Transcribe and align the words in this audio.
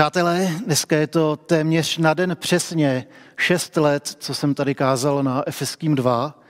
Přátelé, 0.00 0.52
dneska 0.64 0.96
je 0.96 1.06
to 1.06 1.36
téměř 1.36 1.98
na 1.98 2.14
den 2.14 2.36
přesně 2.40 3.06
šest 3.36 3.76
let, 3.76 4.16
co 4.18 4.34
jsem 4.34 4.54
tady 4.54 4.74
kázal 4.74 5.22
na 5.22 5.42
Efeským 5.46 5.94
2 5.94 6.40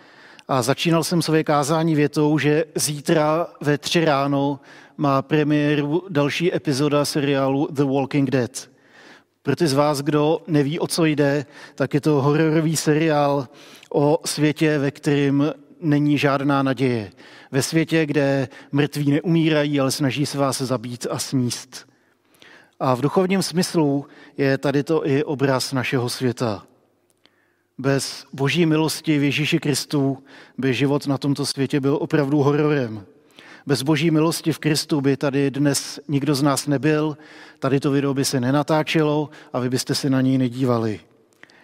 a 0.49 0.63
začínal 0.63 1.05
jsem 1.05 1.23
své 1.23 1.45
kázání 1.45 1.95
větou, 1.95 2.39
že 2.39 2.65
zítra 2.75 3.47
ve 3.61 3.79
tři 3.79 4.05
ráno 4.05 4.61
má 4.97 5.23
premiéru 5.23 6.03
další 6.09 6.55
epizoda 6.55 7.05
seriálu 7.05 7.69
The 7.71 7.85
Walking 7.85 8.31
Dead. 8.31 8.71
Pro 9.43 9.57
ty 9.57 9.67
z 9.67 9.73
vás, 9.73 10.01
kdo 10.01 10.43
neví, 10.47 10.79
o 10.79 10.87
co 10.87 11.05
jde, 11.05 11.47
tak 11.75 11.95
je 11.95 12.01
to 12.01 12.23
hororový 12.23 12.77
seriál 12.77 13.49
o 13.93 14.19
světě, 14.25 14.79
ve 14.79 14.91
kterém 14.91 15.53
není 15.81 16.19
žádná 16.19 16.63
naděje. 16.63 17.11
Ve 17.51 17.63
světě, 17.63 18.07
kde 18.07 18.49
mrtví 18.73 19.11
neumírají, 19.11 19.81
ale 19.81 19.91
snaží 19.91 20.27
se 20.27 20.39
vás 20.39 20.61
zabít 20.61 21.07
a 21.11 21.19
sníst. 21.19 21.90
A 22.81 22.95
v 22.95 23.01
duchovním 23.01 23.43
smyslu 23.43 24.07
je 24.37 24.59
tady 24.59 24.83
to 24.83 25.07
i 25.07 25.25
obraz 25.25 25.73
našeho 25.73 26.09
světa. 26.09 26.67
Bez 27.79 28.27
boží 28.33 28.67
milosti 28.67 29.19
v 29.19 29.23
Ježíši 29.23 29.59
Kristu 29.59 30.19
by 30.59 30.75
život 30.75 31.07
na 31.07 31.19
tomto 31.19 31.47
světě 31.47 31.81
byl 31.81 31.99
opravdu 32.01 32.39
hororem. 32.39 33.07
Bez 33.67 33.83
boží 33.83 34.11
milosti 34.11 34.53
v 34.53 34.59
Kristu 34.59 35.01
by 35.01 35.17
tady 35.17 35.51
dnes 35.51 36.01
nikdo 36.09 36.35
z 36.35 36.43
nás 36.43 36.67
nebyl, 36.67 37.17
tady 37.59 37.81
to 37.81 37.91
video 37.91 38.15
by 38.15 38.25
se 38.25 38.41
nenatáčelo 38.41 39.31
a 39.53 39.59
vy 39.59 39.69
byste 39.69 39.95
se 39.95 40.11
na 40.11 40.21
něj 40.21 40.39
nedívali. 40.39 41.01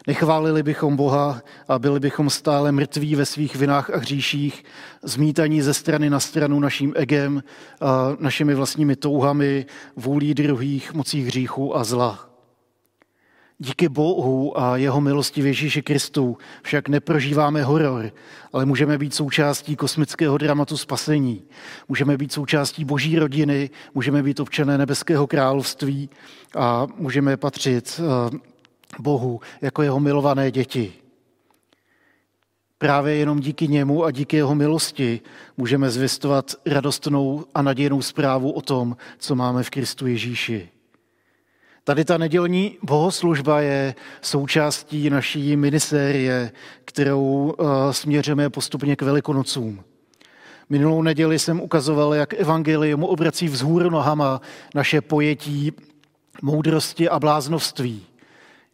Nechválili 0.07 0.63
bychom 0.63 0.97
Boha 0.97 1.43
a 1.69 1.79
byli 1.79 2.01
bychom 2.01 2.31
stále 2.31 2.73
mrtví 2.73 3.15
ve 3.15 3.27
svých 3.27 3.57
vinách 3.57 3.91
a 3.91 3.99
hříších, 3.99 4.65
zmítaní 5.03 5.63
ze 5.63 5.75
strany 5.75 6.11
na 6.11 6.21
stranu 6.21 6.61
naším 6.61 6.93
egem, 6.97 7.43
a 7.81 8.17
našimi 8.21 8.55
vlastními 8.55 8.97
touhami, 8.97 9.67
vůlí 9.97 10.35
druhých, 10.35 10.95
mocí 10.95 11.23
hříchu 11.23 11.77
a 11.77 11.85
zla. 11.85 12.31
Díky 13.59 13.89
Bohu 13.89 14.61
a 14.61 14.77
jeho 14.77 15.01
milosti 15.01 15.43
v 15.43 15.47
Ježíši 15.47 15.83
Kristu 15.83 16.39
však 16.63 16.89
neprožíváme 16.89 17.63
horor, 17.63 18.11
ale 18.53 18.67
můžeme 18.67 18.99
být 18.99 19.15
součástí 19.15 19.77
kosmického 19.77 20.39
dramatu 20.39 20.77
spasení. 20.77 21.43
Můžeme 21.89 22.17
být 22.17 22.33
součástí 22.33 22.85
boží 22.85 23.19
rodiny, 23.19 23.71
můžeme 23.95 24.23
být 24.23 24.41
občané 24.41 24.79
nebeského 24.79 25.27
království 25.27 26.11
a 26.57 26.87
můžeme 26.97 27.37
patřit 27.37 28.01
eh, 28.01 28.39
Bohu 28.99 29.41
jako 29.61 29.83
jeho 29.83 30.01
milované 30.01 30.51
děti. 30.51 30.93
Právě 32.79 33.15
jenom 33.15 33.41
díky 33.41 33.69
němu 33.69 34.05
a 34.05 34.11
díky 34.11 34.37
jeho 34.37 34.55
milosti 34.55 35.21
můžeme 35.57 35.91
zvěstovat 35.91 36.55
radostnou 36.67 37.45
a 37.55 37.63
nadějnou 37.63 38.03
zprávu 38.03 38.51
o 38.51 38.63
tom, 38.63 38.97
co 39.19 39.35
máme 39.35 39.63
v 39.63 39.71
Kristu 39.71 40.07
Ježíši. 40.07 40.69
Tady 41.85 42.05
ta 42.05 42.19
nedělní 42.19 42.79
bohoslužba 42.83 43.61
je 43.61 43.95
součástí 44.21 45.11
naší 45.11 45.57
minisérie, 45.57 46.53
kterou 46.85 47.55
uh, 47.59 47.91
směřujeme 47.91 48.51
postupně 48.51 48.97
k 48.97 49.03
Velikonocům. 49.03 49.85
Minulou 50.69 51.03
neděli 51.03 51.39
jsem 51.39 51.61
ukazoval, 51.61 52.15
jak 52.15 52.35
evangelium 52.35 53.05
obrací 53.05 53.49
vzhůru 53.49 53.91
nohama 53.91 54.41
naše 54.75 55.01
pojetí 55.01 55.73
moudrosti 56.43 57.09
a 57.09 57.21
bláznovství 57.21 58.07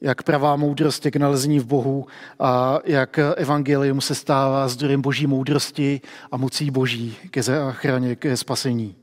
jak 0.03 0.23
pravá 0.23 0.57
moudrost 0.57 1.05
je 1.05 1.11
k 1.11 1.17
nalezení 1.17 1.59
v 1.59 1.67
Bohu 1.67 2.07
a 2.39 2.79
jak 2.85 3.19
evangelium 3.37 4.01
se 4.01 4.15
stává 4.15 4.69
zdrojem 4.69 5.03
boží 5.03 5.27
moudrosti 5.27 6.01
a 6.33 6.37
mocí 6.37 6.71
boží 6.71 7.17
ke 7.31 7.43
záchraně, 7.43 8.17
ke 8.17 8.37
spasení. 8.37 8.97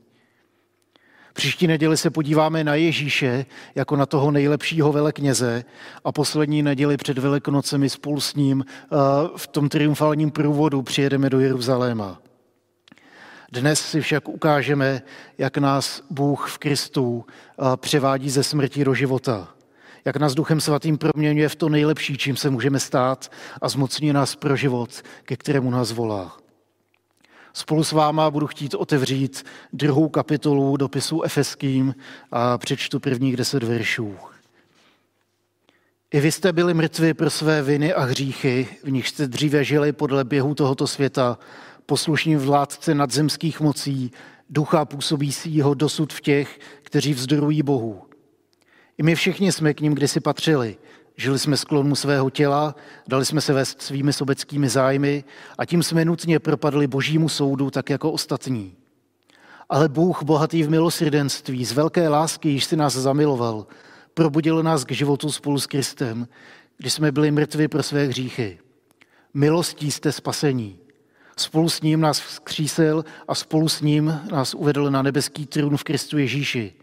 Příští 1.32 1.66
neděli 1.66 1.96
se 1.96 2.10
podíváme 2.10 2.64
na 2.64 2.74
Ježíše 2.74 3.46
jako 3.74 3.96
na 3.96 4.06
toho 4.06 4.30
nejlepšího 4.30 4.92
velekněze 4.92 5.64
a 6.04 6.12
poslední 6.12 6.62
neděli 6.62 6.96
před 6.96 7.18
Velikonocemi 7.18 7.90
spolu 7.90 8.20
s 8.20 8.34
ním 8.34 8.64
eh, 8.68 8.96
v 9.36 9.46
tom 9.46 9.68
triumfálním 9.68 10.30
průvodu 10.30 10.82
přijedeme 10.82 11.30
do 11.30 11.40
Jeruzaléma. 11.40 12.18
Dnes 13.52 13.80
si 13.80 14.00
však 14.00 14.28
ukážeme, 14.28 15.02
jak 15.38 15.58
nás 15.58 16.02
Bůh 16.10 16.48
v 16.50 16.58
Kristu 16.58 17.24
eh, 17.26 17.76
převádí 17.76 18.30
ze 18.30 18.42
smrti 18.42 18.84
do 18.84 18.94
života– 18.94 19.48
jak 20.04 20.16
nás 20.16 20.34
Duchem 20.34 20.60
Svatým 20.60 20.98
proměňuje 20.98 21.48
v 21.48 21.56
to 21.56 21.68
nejlepší, 21.68 22.18
čím 22.18 22.36
se 22.36 22.50
můžeme 22.50 22.80
stát 22.80 23.32
a 23.62 23.68
zmocní 23.68 24.12
nás 24.12 24.36
pro 24.36 24.56
život, 24.56 25.02
ke 25.22 25.36
kterému 25.36 25.70
nás 25.70 25.92
volá. 25.92 26.36
Spolu 27.52 27.84
s 27.84 27.92
váma 27.92 28.30
budu 28.30 28.46
chtít 28.46 28.74
otevřít 28.74 29.44
druhou 29.72 30.08
kapitolu 30.08 30.76
dopisu 30.76 31.22
Efeským 31.22 31.94
a 32.32 32.58
přečtu 32.58 33.00
prvních 33.00 33.36
deset 33.36 33.62
veršů. 33.62 34.16
I 36.12 36.20
vy 36.20 36.32
jste 36.32 36.52
byli 36.52 36.74
mrtvi 36.74 37.14
pro 37.14 37.30
své 37.30 37.62
viny 37.62 37.94
a 37.94 38.02
hříchy, 38.02 38.68
v 38.84 38.90
nich 38.90 39.08
jste 39.08 39.26
dříve 39.28 39.64
žili 39.64 39.92
podle 39.92 40.24
běhu 40.24 40.54
tohoto 40.54 40.86
světa, 40.86 41.38
poslušní 41.86 42.36
vládce 42.36 42.94
nadzemských 42.94 43.60
mocí, 43.60 44.10
ducha 44.50 44.84
působícího 44.84 45.74
dosud 45.74 46.12
v 46.12 46.20
těch, 46.20 46.58
kteří 46.82 47.14
vzdorují 47.14 47.62
Bohu. 47.62 48.09
I 49.00 49.02
my 49.02 49.14
všichni 49.14 49.52
jsme 49.52 49.74
k 49.74 49.80
ním 49.80 49.94
kdysi 49.94 50.20
patřili. 50.20 50.76
Žili 51.16 51.38
jsme 51.38 51.56
sklonu 51.56 51.94
svého 51.94 52.30
těla, 52.30 52.74
dali 53.08 53.24
jsme 53.24 53.40
se 53.40 53.52
vést 53.52 53.82
svými 53.82 54.12
sobeckými 54.12 54.68
zájmy 54.68 55.24
a 55.58 55.64
tím 55.64 55.82
jsme 55.82 56.04
nutně 56.04 56.38
propadli 56.38 56.86
božímu 56.86 57.28
soudu, 57.28 57.70
tak 57.70 57.90
jako 57.90 58.12
ostatní. 58.12 58.74
Ale 59.68 59.88
Bůh, 59.88 60.22
bohatý 60.22 60.62
v 60.62 60.70
milosrdenství, 60.70 61.64
z 61.64 61.72
velké 61.72 62.08
lásky, 62.08 62.48
již 62.48 62.64
si 62.64 62.76
nás 62.76 62.92
zamiloval, 62.92 63.66
probudil 64.14 64.62
nás 64.62 64.84
k 64.84 64.92
životu 64.92 65.32
spolu 65.32 65.60
s 65.60 65.66
Kristem, 65.66 66.28
když 66.76 66.92
jsme 66.92 67.12
byli 67.12 67.30
mrtvi 67.30 67.68
pro 67.68 67.82
své 67.82 68.06
hříchy. 68.06 68.58
Milostí 69.34 69.90
jste 69.90 70.12
spasení. 70.12 70.78
Spolu 71.36 71.68
s 71.68 71.82
ním 71.82 72.00
nás 72.00 72.20
vzkřísil 72.20 73.04
a 73.28 73.34
spolu 73.34 73.68
s 73.68 73.80
ním 73.80 74.20
nás 74.32 74.54
uvedl 74.54 74.90
na 74.90 75.02
nebeský 75.02 75.46
trůn 75.46 75.76
v 75.76 75.84
Kristu 75.84 76.18
Ježíši 76.18 76.74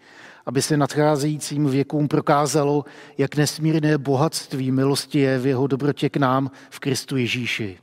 aby 0.48 0.62
se 0.62 0.78
nadcházejícím 0.78 1.70
věkům 1.70 2.08
prokázalo, 2.08 2.86
jak 3.18 3.36
nesmírné 3.36 3.98
bohatství 3.98 4.72
milosti 4.72 5.20
je 5.20 5.40
v 5.40 5.48
jeho 5.48 5.68
dobrotě 5.68 6.10
k 6.10 6.18
nám 6.18 6.52
v 6.70 6.80
Kristu 6.80 7.18
Ježíši. 7.18 7.78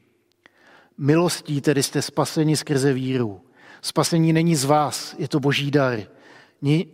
Milostí 0.99 1.61
tedy 1.61 1.83
jste 1.83 2.03
spaseni 2.03 2.57
skrze 2.57 2.93
víru. 2.93 3.41
Spasení 3.83 4.33
není 4.33 4.57
z 4.57 4.65
vás, 4.65 5.15
je 5.19 5.29
to 5.29 5.41
boží 5.41 5.71
dar. 5.71 6.01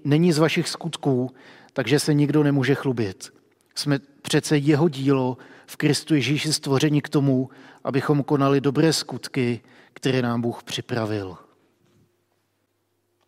Není 0.04 0.32
z 0.32 0.38
vašich 0.38 0.68
skutků, 0.68 1.30
takže 1.72 1.98
se 1.98 2.14
nikdo 2.14 2.42
nemůže 2.42 2.74
chlubit. 2.74 3.32
Jsme 3.74 3.98
přece 4.22 4.56
jeho 4.58 4.88
dílo 4.88 5.38
v 5.66 5.76
Kristu 5.76 6.14
Ježíši 6.14 6.52
stvoření 6.52 7.00
k 7.00 7.08
tomu, 7.08 7.50
abychom 7.84 8.22
konali 8.22 8.60
dobré 8.60 8.92
skutky, 8.92 9.60
které 9.92 10.22
nám 10.22 10.40
Bůh 10.40 10.62
připravil. 10.62 11.36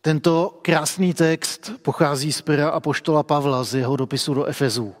Tento 0.05 0.59
krásný 0.61 1.13
text 1.13 1.71
pochází 1.81 2.31
z 2.31 2.41
pera 2.41 2.69
apoštola 2.69 3.23
Pavla 3.23 3.63
z 3.63 3.75
jeho 3.75 3.95
dopisu 3.95 4.33
do 4.33 4.45
Efezů. 4.45 4.93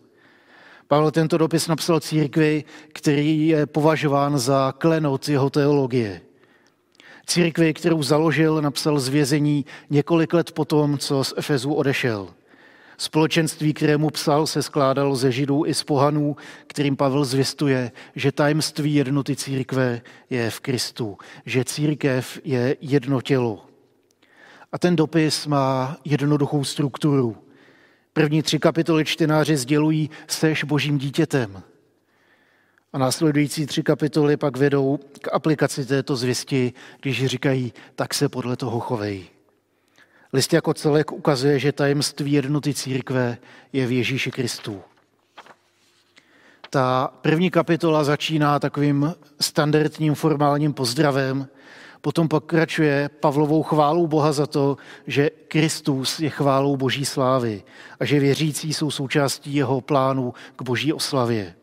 Pavel 0.87 1.11
tento 1.11 1.37
dopis 1.37 1.67
napsal 1.67 1.99
církvi, 1.99 2.63
který 2.93 3.47
je 3.47 3.65
považován 3.65 4.39
za 4.39 4.73
klenot 4.77 5.29
jeho 5.29 5.49
teologie. 5.49 6.21
Církvi, 7.25 7.73
kterou 7.73 8.03
založil, 8.03 8.61
napsal 8.61 8.99
z 8.99 9.07
vězení 9.07 9.65
několik 9.89 10.33
let 10.33 10.51
potom, 10.51 10.97
co 10.97 11.23
z 11.23 11.33
Efezu 11.37 11.73
odešel. 11.73 12.27
Společenství, 12.97 13.73
kterému 13.73 14.09
psal, 14.09 14.47
se 14.47 14.63
skládalo 14.63 15.15
ze 15.15 15.31
židů 15.31 15.65
i 15.65 15.73
z 15.73 15.83
pohanů, 15.83 16.35
kterým 16.67 16.95
Pavel 16.95 17.25
zvěstuje, 17.25 17.91
že 18.15 18.31
tajemství 18.31 18.95
jednoty 18.95 19.35
církve 19.35 20.01
je 20.29 20.49
v 20.49 20.59
Kristu, 20.59 21.17
že 21.45 21.65
církev 21.65 22.39
je 22.43 22.77
jedno 22.81 23.21
tělo. 23.21 23.72
A 24.73 24.79
ten 24.79 24.95
dopis 24.95 25.47
má 25.47 25.97
jednoduchou 26.05 26.63
strukturu. 26.63 27.37
První 28.13 28.43
tři 28.43 28.59
kapitoly 28.59 29.05
čtenáři 29.05 29.57
sdělují, 29.57 30.09
seš 30.27 30.63
božím 30.63 30.97
dítětem. 30.97 31.63
A 32.93 32.97
následující 32.97 33.65
tři 33.65 33.83
kapitoly 33.83 34.37
pak 34.37 34.57
vedou 34.57 34.99
k 35.21 35.33
aplikaci 35.33 35.85
této 35.85 36.15
zvěsti, 36.15 36.73
když 37.01 37.25
říkají, 37.25 37.73
tak 37.95 38.13
se 38.13 38.29
podle 38.29 38.55
toho 38.55 38.79
chovej. 38.79 39.25
List 40.33 40.53
jako 40.53 40.73
celek 40.73 41.11
ukazuje, 41.11 41.59
že 41.59 41.71
tajemství 41.71 42.31
jednoty 42.31 42.73
církve 42.73 43.37
je 43.73 43.87
v 43.87 43.91
Ježíši 43.91 44.31
Kristu. 44.31 44.81
Ta 46.69 47.13
první 47.21 47.51
kapitola 47.51 48.03
začíná 48.03 48.59
takovým 48.59 49.13
standardním 49.39 50.15
formálním 50.15 50.73
pozdravem, 50.73 51.47
Potom 52.03 52.27
pokračuje 52.27 53.09
Pavlovou 53.09 53.63
chválou 53.63 54.07
Boha 54.07 54.31
za 54.31 54.45
to, 54.45 54.77
že 55.07 55.29
Kristus 55.47 56.19
je 56.19 56.29
chválou 56.29 56.77
boží 56.77 57.05
slávy 57.05 57.63
a 57.99 58.05
že 58.05 58.19
věřící 58.19 58.73
jsou 58.73 58.91
součástí 58.91 59.55
jeho 59.55 59.81
plánu 59.81 60.33
k 60.55 60.61
boží 60.61 60.93
oslavě. 60.93 61.55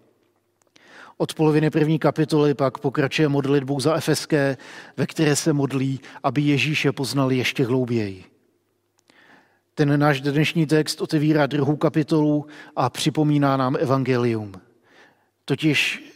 Od 1.17 1.35
poloviny 1.35 1.71
první 1.71 1.99
kapitoly 1.99 2.55
pak 2.55 2.79
pokračuje 2.79 3.29
modlitbou 3.29 3.81
za 3.81 3.95
Efeské, 3.95 4.57
ve 4.97 5.07
které 5.07 5.37
se 5.37 5.53
modlí, 5.53 6.01
aby 6.23 6.43
Ježíše 6.43 6.93
poznali 6.93 7.37
ještě 7.37 7.67
hlouběji. 7.67 8.25
Ten 9.75 10.01
náš 10.01 10.21
dnešní 10.21 10.67
text 10.67 11.01
otevírá 11.01 11.47
druhou 11.47 11.77
kapitolu 11.77 12.47
a 12.77 12.91
připomíná 12.91 13.57
nám 13.57 13.77
evangelium. 13.81 14.53
Totiž 15.45 16.11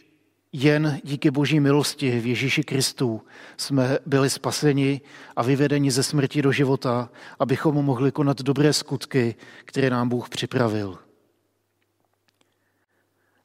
jen 0.63 0.99
díky 1.03 1.31
boží 1.31 1.59
milosti 1.59 2.19
v 2.19 2.25
Ježíši 2.25 2.63
Kristu 2.63 3.21
jsme 3.57 3.97
byli 4.05 4.29
spaseni 4.29 5.01
a 5.35 5.43
vyvedeni 5.43 5.91
ze 5.91 6.03
smrti 6.03 6.41
do 6.41 6.51
života, 6.51 7.09
abychom 7.39 7.75
mohli 7.75 8.11
konat 8.11 8.41
dobré 8.41 8.73
skutky, 8.73 9.35
které 9.65 9.89
nám 9.89 10.09
Bůh 10.09 10.29
připravil. 10.29 10.97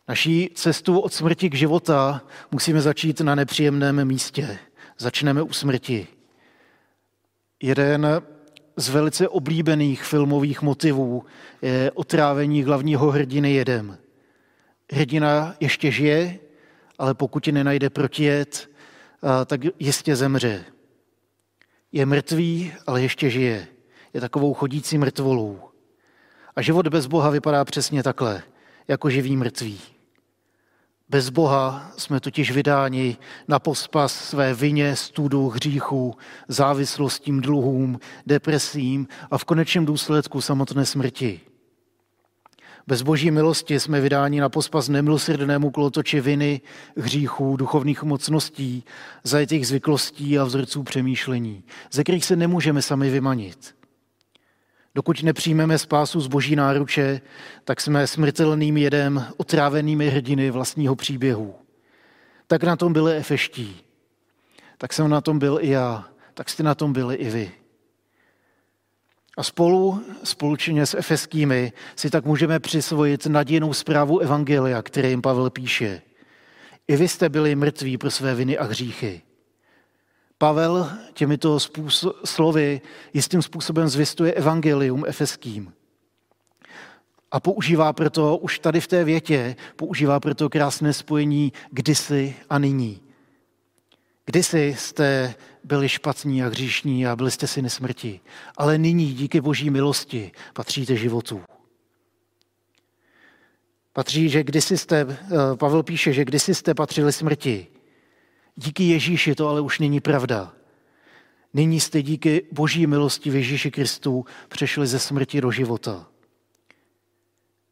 Naší 0.09 0.51
cestu 0.55 0.99
od 0.99 1.13
smrti 1.13 1.51
k 1.51 1.55
života 1.55 2.23
musíme 2.51 2.81
začít 2.81 3.21
na 3.21 3.35
nepříjemném 3.35 4.05
místě. 4.05 4.59
Začneme 4.99 5.43
u 5.43 5.53
smrti. 5.53 6.07
Jeden 7.63 8.23
z 8.77 8.89
velice 8.89 9.29
oblíbených 9.29 10.05
filmových 10.05 10.63
motivů 10.63 11.25
je 11.63 11.91
otrávení 11.95 12.63
hlavního 12.63 13.11
hrdiny 13.11 13.53
jedem. 13.53 13.99
Hrdina 14.93 15.55
ještě 15.61 15.91
žije, 15.91 16.39
ale 17.01 17.15
pokud 17.15 17.47
ji 17.47 17.53
nenajde 17.53 17.91
protijet, 17.91 18.71
tak 19.47 19.61
jistě 19.79 20.17
zemře. 20.17 20.65
Je 21.93 22.07
mrtvý, 22.07 22.73
ale 22.87 23.03
ještě 23.03 23.31
žije. 23.31 23.67
Je 24.15 24.21
takovou 24.21 24.55
chodící 24.55 24.99
mrtvolou. 24.99 25.61
A 26.57 26.63
život 26.63 26.89
bez 26.89 27.07
Boha 27.07 27.31
vypadá 27.31 27.65
přesně 27.65 28.03
takhle, 28.03 28.43
jako 28.89 29.11
živý 29.11 29.37
mrtvý. 29.37 29.81
Bez 31.09 31.29
Boha 31.29 31.93
jsme 31.97 32.21
totiž 32.21 32.51
vydáni 32.51 33.17
na 33.49 33.59
pospas 33.59 34.29
své 34.29 34.55
vině, 34.55 34.97
studu, 34.97 35.49
hříchu, 35.49 36.17
závislostím, 36.49 37.41
dluhům, 37.41 38.01
depresím 38.27 39.09
a 39.31 39.39
v 39.39 39.45
konečném 39.45 39.87
důsledku 39.87 40.41
samotné 40.41 40.87
smrti. 40.87 41.41
Bez 42.91 43.03
boží 43.03 43.31
milosti 43.31 43.81
jsme 43.81 44.01
vydáni 44.01 44.41
na 44.41 44.49
pospas 44.49 44.89
nemilosrdnému 44.89 45.71
kolotoči 45.71 46.21
viny, 46.21 46.61
hříchů, 46.97 47.57
duchovních 47.57 48.03
mocností, 48.03 48.85
zajetých 49.25 49.67
zvyklostí 49.67 50.39
a 50.39 50.45
vzorců 50.45 50.83
přemýšlení, 50.83 51.65
ze 51.93 52.03
kterých 52.03 52.25
se 52.25 52.37
nemůžeme 52.37 52.83
sami 52.83 53.11
vymanit. 53.11 53.77
Dokud 54.95 55.23
nepřijmeme 55.23 55.79
spásu 55.79 56.21
z 56.21 56.27
boží 56.27 56.57
náruče, 56.57 57.21
tak 57.65 57.81
jsme 57.81 58.07
smrtelným 58.07 58.77
jedem, 58.77 59.27
otrávenými 59.37 60.11
hrdiny 60.11 60.51
vlastního 60.51 60.97
příběhu. 60.97 61.55
Tak 62.47 62.63
na 62.63 62.77
tom 62.77 62.93
byli 62.93 63.17
efeští. 63.17 63.77
Tak 64.79 64.93
jsem 64.93 65.11
na 65.11 65.21
tom 65.21 65.39
byl 65.39 65.59
i 65.61 65.69
já. 65.69 66.09
Tak 66.35 66.49
jste 66.49 66.63
na 66.63 66.75
tom 66.75 66.93
byli 66.93 67.15
i 67.15 67.31
vy. 67.31 67.53
A 69.41 69.43
spolu, 69.43 70.05
společně 70.25 70.87
s 70.87 70.95
efeskými, 70.95 71.73
si 71.97 72.11
tak 72.11 72.25
můžeme 72.25 72.61
přisvojit 72.61 73.27
nadějnou 73.27 73.73
zprávu 73.73 74.19
Evangelia, 74.19 74.83
které 74.83 75.11
jim 75.11 75.23
Pavel 75.23 75.51
píše. 75.51 76.03
I 76.89 76.97
vy 76.97 77.09
jste 77.09 77.29
byli 77.29 77.55
mrtví 77.55 77.99
pro 77.99 78.11
své 78.11 78.35
viny 78.35 78.59
a 78.59 78.65
hříchy. 78.65 79.23
Pavel 80.39 80.91
těmito 81.13 81.59
slovy 82.25 82.81
jistým 83.15 83.43
způsobem 83.43 83.89
zvistuje 83.89 84.33
evangelium 84.33 85.05
efeským. 85.07 85.73
A 87.31 87.41
používá 87.41 87.93
proto 87.93 88.37
už 88.37 88.59
tady 88.59 88.81
v 88.81 88.87
té 88.87 89.05
větě, 89.05 89.57
používá 89.77 90.21
proto 90.21 90.49
krásné 90.49 90.93
spojení 90.93 91.53
kdysi 91.71 92.35
a 92.51 92.59
nyní. 92.59 93.01
Kdysi 94.25 94.77
jste 94.79 95.35
byli 95.65 95.89
špatní 95.89 96.43
a 96.43 96.47
hříšní 96.47 97.07
a 97.07 97.17
byli 97.17 97.31
jste 97.31 97.47
si 97.47 97.63
nesmrti, 97.63 98.21
ale 98.57 98.79
nyní 98.79 99.15
díky 99.15 99.41
boží 99.41 99.71
milosti 99.71 100.33
patříte 100.53 100.97
životu. 100.97 101.43
Patří, 103.93 104.29
že 104.29 104.45
kdysi 104.45 104.79
jste, 104.79 105.07
eh, 105.11 105.57
Pavel 105.57 105.83
píše, 105.83 106.13
že 106.13 106.25
kdysi 106.25 106.55
jste 106.55 106.75
patřili 106.75 107.13
smrti, 107.13 107.67
Díky 108.57 108.85
Ježíši 108.85 109.35
to 109.35 109.49
ale 109.49 109.61
už 109.61 109.79
není 109.79 110.01
pravda. 110.01 110.53
Nyní 111.55 111.81
jste 111.81 112.03
díky 112.03 112.47
boží 112.53 112.87
milosti 112.87 113.31
v 113.31 113.35
Ježíši 113.35 113.71
Kristu 113.71 114.25
přešli 114.49 114.87
ze 114.87 114.99
smrti 114.99 115.41
do 115.41 115.51
života. 115.51 116.07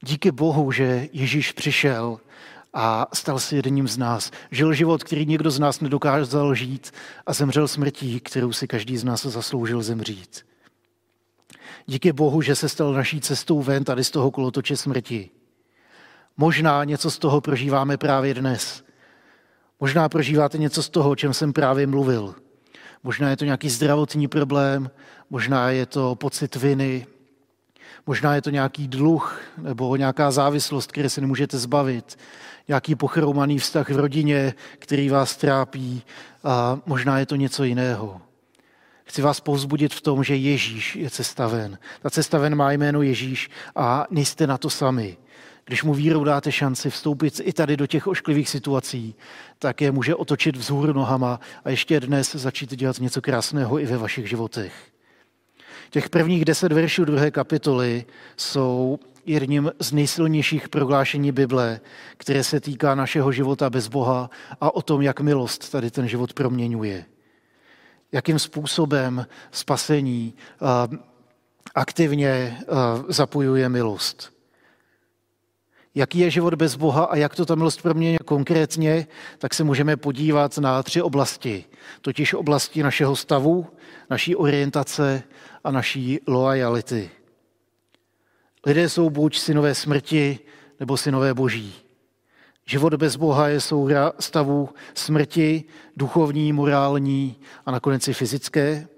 Díky 0.02 0.30
Bohu, 0.30 0.72
že 0.72 1.08
Ježíš 1.12 1.52
přišel 1.52 2.20
a 2.78 3.06
stal 3.12 3.38
se 3.38 3.56
jedním 3.56 3.88
z 3.88 3.98
nás. 3.98 4.30
Žil 4.50 4.72
život, 4.72 5.04
který 5.04 5.26
nikdo 5.26 5.50
z 5.50 5.58
nás 5.58 5.80
nedokázal 5.80 6.54
žít 6.54 6.90
a 7.26 7.32
zemřel 7.32 7.68
smrtí, 7.68 8.20
kterou 8.20 8.52
si 8.52 8.68
každý 8.68 8.96
z 8.96 9.04
nás 9.04 9.26
zasloužil 9.26 9.82
zemřít. 9.82 10.46
Díky 11.86 12.12
Bohu, 12.12 12.42
že 12.42 12.54
se 12.54 12.68
stal 12.68 12.92
naší 12.92 13.20
cestou 13.20 13.62
ven 13.62 13.84
tady 13.84 14.04
z 14.04 14.10
toho 14.10 14.30
kolotoče 14.30 14.76
smrti. 14.76 15.30
Možná 16.36 16.84
něco 16.84 17.10
z 17.10 17.18
toho 17.18 17.40
prožíváme 17.40 17.96
právě 17.96 18.34
dnes– 18.34 18.84
Možná 19.80 20.08
prožíváte 20.08 20.58
něco 20.58 20.82
z 20.82 20.88
toho, 20.88 21.10
o 21.10 21.16
čem 21.16 21.34
jsem 21.34 21.52
právě 21.52 21.86
mluvil. 21.86 22.34
Možná 23.02 23.30
je 23.30 23.36
to 23.36 23.44
nějaký 23.44 23.70
zdravotní 23.70 24.28
problém, 24.28 24.90
možná 25.30 25.70
je 25.70 25.86
to 25.86 26.14
pocit 26.14 26.56
viny, 26.56 27.06
možná 28.08 28.34
je 28.34 28.42
to 28.42 28.50
nějaký 28.50 28.88
dluh 28.88 29.40
nebo 29.58 29.96
nějaká 29.96 30.30
závislost, 30.30 30.92
které 30.92 31.10
se 31.10 31.20
nemůžete 31.20 31.58
zbavit, 31.58 32.18
nějaký 32.68 32.94
pochromaný 32.94 33.58
vztah 33.58 33.90
v 33.90 33.96
rodině, 33.96 34.54
který 34.78 35.08
vás 35.08 35.36
trápí 35.36 36.02
a 36.44 36.78
možná 36.86 37.18
je 37.18 37.26
to 37.26 37.36
něco 37.36 37.64
jiného. 37.64 38.20
Chci 39.04 39.22
vás 39.22 39.40
povzbudit 39.40 39.94
v 39.94 40.00
tom, 40.00 40.24
že 40.24 40.36
Ježíš 40.36 40.96
je 40.96 41.10
cesta 41.10 41.48
ven. 41.48 41.78
Ta 42.02 42.10
cesta 42.10 42.38
ven 42.38 42.54
má 42.54 42.72
jméno 42.72 43.02
Ježíš 43.02 43.50
a 43.76 44.06
nejste 44.10 44.46
na 44.46 44.58
to 44.58 44.70
sami. 44.70 45.16
Když 45.64 45.82
mu 45.82 45.94
vírou 45.94 46.24
dáte 46.24 46.52
šanci 46.52 46.90
vstoupit 46.90 47.40
i 47.44 47.52
tady 47.52 47.76
do 47.76 47.86
těch 47.86 48.06
ošklivých 48.06 48.48
situací, 48.48 49.14
tak 49.58 49.80
je 49.80 49.92
může 49.92 50.14
otočit 50.14 50.56
vzhůru 50.56 50.92
nohama 50.92 51.40
a 51.64 51.70
ještě 51.70 52.00
dnes 52.00 52.34
začít 52.34 52.76
dělat 52.76 53.00
něco 53.00 53.20
krásného 53.22 53.78
i 53.78 53.86
ve 53.86 53.96
vašich 53.96 54.28
životech. 54.28 54.97
Těch 55.90 56.08
prvních 56.10 56.44
deset 56.44 56.72
veršů 56.72 57.04
druhé 57.04 57.30
kapitoly 57.30 58.04
jsou 58.36 58.98
jedním 59.26 59.72
z 59.78 59.92
nejsilnějších 59.92 60.68
prohlášení 60.68 61.32
Bible, 61.32 61.80
které 62.16 62.44
se 62.44 62.60
týká 62.60 62.94
našeho 62.94 63.32
života 63.32 63.70
bez 63.70 63.88
Boha 63.88 64.30
a 64.60 64.74
o 64.74 64.82
tom, 64.82 65.02
jak 65.02 65.20
milost 65.20 65.72
tady 65.72 65.90
ten 65.90 66.08
život 66.08 66.32
proměňuje. 66.32 67.04
Jakým 68.12 68.38
způsobem 68.38 69.26
spasení 69.50 70.34
aktivně 71.74 72.58
zapojuje 73.08 73.68
milost 73.68 74.37
jaký 75.98 76.18
je 76.18 76.30
život 76.30 76.54
bez 76.54 76.76
Boha 76.76 77.04
a 77.04 77.16
jak 77.16 77.34
to 77.34 77.46
ta 77.46 77.54
milost 77.54 77.82
proměňuje 77.82 78.18
konkrétně, 78.24 79.06
tak 79.38 79.54
se 79.54 79.64
můžeme 79.64 79.96
podívat 79.96 80.58
na 80.58 80.82
tři 80.82 81.02
oblasti. 81.02 81.64
Totiž 82.00 82.34
oblasti 82.34 82.82
našeho 82.82 83.16
stavu, 83.16 83.66
naší 84.10 84.36
orientace 84.36 85.22
a 85.64 85.70
naší 85.70 86.18
loajality. 86.26 87.10
Lidé 88.66 88.88
jsou 88.88 89.10
buď 89.10 89.38
synové 89.38 89.74
smrti, 89.74 90.38
nebo 90.80 90.96
synové 90.96 91.34
boží. 91.34 91.74
Život 92.66 92.94
bez 92.94 93.16
Boha 93.16 93.48
je 93.48 93.60
souhra 93.60 94.12
stavu 94.20 94.68
smrti, 94.94 95.64
duchovní, 95.96 96.52
morální 96.52 97.36
a 97.66 97.70
nakonec 97.70 98.08
i 98.08 98.12
fyzické. 98.12 98.88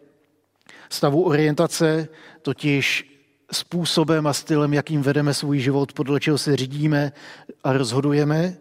Stavu 0.90 1.22
orientace, 1.22 2.08
totiž 2.42 3.09
způsobem 3.52 4.26
a 4.26 4.32
stylem, 4.32 4.74
jakým 4.74 5.02
vedeme 5.02 5.34
svůj 5.34 5.58
život, 5.58 5.92
podle 5.92 6.20
čeho 6.20 6.38
se 6.38 6.56
řídíme 6.56 7.12
a 7.64 7.72
rozhodujeme, 7.72 8.56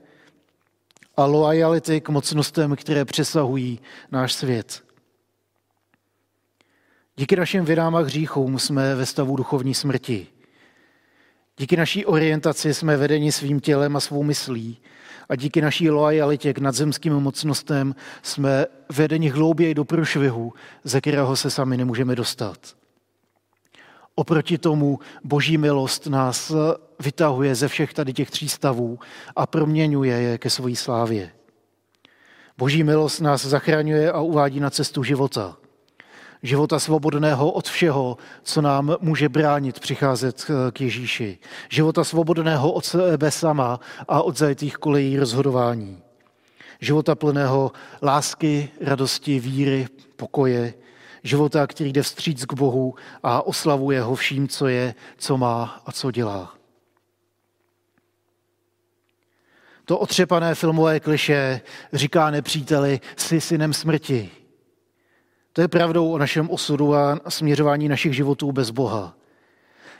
a 1.18 1.26
loajality 1.26 2.02
k 2.02 2.10
mocnostem, 2.10 2.76
které 2.76 3.06
přesahují 3.06 3.80
náš 4.12 4.34
svět. 4.34 4.84
Díky 7.16 7.36
našim 7.36 7.66
vinám 7.66 7.96
a 7.96 8.00
hříchům 8.00 8.60
jsme 8.60 8.96
ve 8.96 9.06
stavu 9.06 9.36
duchovní 9.36 9.74
smrti. 9.74 10.28
Díky 11.58 11.78
naší 11.78 12.06
orientaci 12.06 12.74
jsme 12.74 12.98
vedeni 12.98 13.32
svým 13.32 13.60
tělem 13.60 13.96
a 13.96 14.00
svou 14.00 14.24
myslí 14.24 14.78
a 15.30 15.36
díky 15.36 15.62
naší 15.62 15.90
loajalitě 15.90 16.54
k 16.54 16.58
nadzemským 16.58 17.14
mocnostem 17.14 17.96
jsme 18.22 18.66
vedeni 18.90 19.30
hlouběji 19.30 19.74
do 19.74 19.86
průšvihu, 19.86 20.54
ze 20.84 21.02
kterého 21.02 21.36
se 21.36 21.50
sami 21.50 21.78
nemůžeme 21.78 22.16
dostat. 22.16 22.79
Oproti 24.20 24.58
tomu 24.58 25.00
boží 25.24 25.58
milost 25.58 26.08
nás 26.08 26.52
vytahuje 27.00 27.56
ze 27.56 27.68
všech 27.68 27.94
tady 27.94 28.14
těch 28.14 28.32
tří 28.32 28.50
stavů 28.50 29.00
a 29.36 29.48
proměňuje 29.48 30.16
je 30.16 30.38
ke 30.38 30.50
své 30.50 30.76
slávě. 30.76 31.32
Boží 32.58 32.84
milost 32.84 33.22
nás 33.22 33.46
zachraňuje 33.46 34.12
a 34.12 34.22
uvádí 34.22 34.60
na 34.60 34.70
cestu 34.70 35.04
života. 35.04 35.58
Života 36.44 36.80
svobodného 36.80 37.52
od 37.52 37.68
všeho, 37.68 38.18
co 38.44 38.62
nám 38.62 38.96
může 39.02 39.30
bránit 39.30 39.80
přicházet 39.80 40.46
k 40.72 40.82
Ježíši. 40.82 41.38
Života 41.70 42.04
svobodného 42.04 42.72
od 42.72 42.86
sebe 42.86 43.32
sama 43.32 43.80
a 44.08 44.22
od 44.22 44.38
zajetých 44.38 44.78
kolejí 44.78 45.20
rozhodování. 45.20 46.04
Života 46.80 47.16
plného 47.16 47.72
lásky, 48.02 48.70
radosti, 48.82 49.40
víry, 49.40 49.88
pokoje, 50.16 50.74
Života, 51.24 51.68
který 51.68 51.94
jde 51.94 52.04
vstříc 52.04 52.46
k 52.46 52.54
Bohu 52.54 52.96
a 53.24 53.42
oslavuje 53.46 54.02
ho 54.02 54.16
vším, 54.16 54.48
co 54.48 54.68
je, 54.68 54.96
co 55.18 55.38
má 55.38 55.82
a 55.86 55.92
co 55.92 56.12
dělá. 56.12 56.56
To 59.86 60.00
otřepané 60.00 60.56
filmové 60.56 61.00
kliše 61.00 61.62
říká 61.94 62.30
nepříteli, 62.30 63.00
jsi 63.16 63.42
synem 63.42 63.74
smrti. 63.74 64.30
To 65.54 65.62
je 65.62 65.68
pravdou 65.68 66.12
o 66.12 66.18
našem 66.18 66.50
osudu 66.50 66.96
a 66.96 67.20
směřování 67.30 67.88
našich 67.88 68.14
životů 68.14 68.52
bez 68.52 68.70
Boha. 68.70 69.16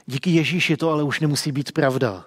Díky 0.06 0.30
Ježíši 0.30 0.76
to 0.76 0.90
ale 0.90 1.02
už 1.02 1.20
nemusí 1.20 1.52
být 1.52 1.72
pravda. 1.72 2.24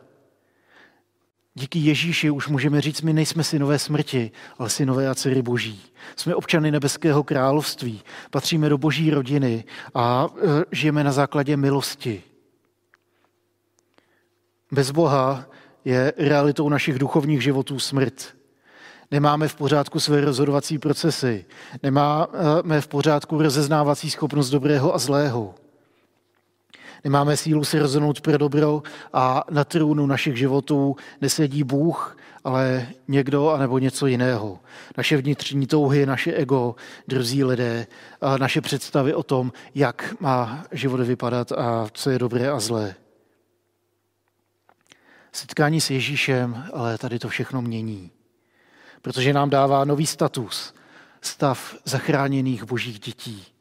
Díky 1.56 1.80
Ježíši 1.80 2.30
už 2.30 2.48
můžeme 2.48 2.82
říct, 2.82 3.02
my 3.02 3.14
nejsme 3.14 3.44
synové 3.44 3.80
smrti, 3.80 4.32
ale 4.58 4.70
synové 4.70 5.10
a 5.10 5.16
dcery 5.16 5.42
boží. 5.42 5.82
Jsme 6.16 6.36
občany 6.36 6.72
nebeského 6.72 7.24
království, 7.24 8.02
patříme 8.32 8.70
do 8.70 8.78
boží 8.78 9.12
rodiny 9.12 9.64
a 9.94 10.28
e, 10.28 10.66
žijeme 10.72 11.04
na 11.04 11.12
základě 11.12 11.58
milosti. 11.58 12.24
Bez 14.72 14.92
Boha 14.92 15.46
je 15.86 16.14
realitou 16.18 16.70
našich 16.70 17.00
duchovních 17.00 17.44
životů 17.44 17.80
smrt. 17.80 18.36
Nemáme 19.12 19.48
v 19.48 19.56
pořádku 19.56 20.00
své 20.00 20.22
rozhodovací 20.22 20.80
procesy, 20.80 21.46
nemáme 21.84 22.82
v 22.82 22.88
pořádku 22.88 23.42
rozeznávací 23.42 24.10
schopnost 24.10 24.50
dobrého 24.50 24.96
a 24.96 24.98
zlého. 24.98 25.56
Nemáme 27.04 27.38
sílu 27.38 27.64
se 27.64 27.80
rozhodnout 27.80 28.22
pro 28.22 28.38
dobro 28.38 28.84
a 29.14 29.44
na 29.50 29.64
trůnu 29.64 30.06
našich 30.06 30.38
životů 30.38 30.96
nesedí 31.22 31.64
Bůh, 31.64 32.18
ale 32.44 32.88
někdo 33.08 33.50
anebo 33.50 33.80
něco 33.80 34.08
jiného. 34.08 34.60
Naše 34.98 35.18
vnitřní 35.18 35.68
touhy, 35.68 36.06
naše 36.06 36.34
ego, 36.34 36.76
drzí 37.08 37.44
lidé, 37.44 37.88
a 38.22 38.38
naše 38.38 38.62
představy 38.62 39.14
o 39.14 39.24
tom, 39.24 39.54
jak 39.76 40.16
má 40.20 40.66
život 40.72 41.00
vypadat 41.00 41.52
a 41.52 41.88
co 41.94 42.10
je 42.10 42.20
dobré 42.20 42.50
a 42.50 42.60
zlé. 42.60 42.96
Setkání 45.32 45.82
s 45.82 45.90
Ježíšem 45.90 46.66
ale 46.74 46.98
tady 46.98 47.20
to 47.20 47.30
všechno 47.30 47.62
mění, 47.62 48.12
protože 49.02 49.34
nám 49.34 49.50
dává 49.50 49.86
nový 49.86 50.06
status, 50.06 50.74
stav 51.22 51.76
zachráněných 51.86 52.64
božích 52.64 53.00
dětí. 53.00 53.53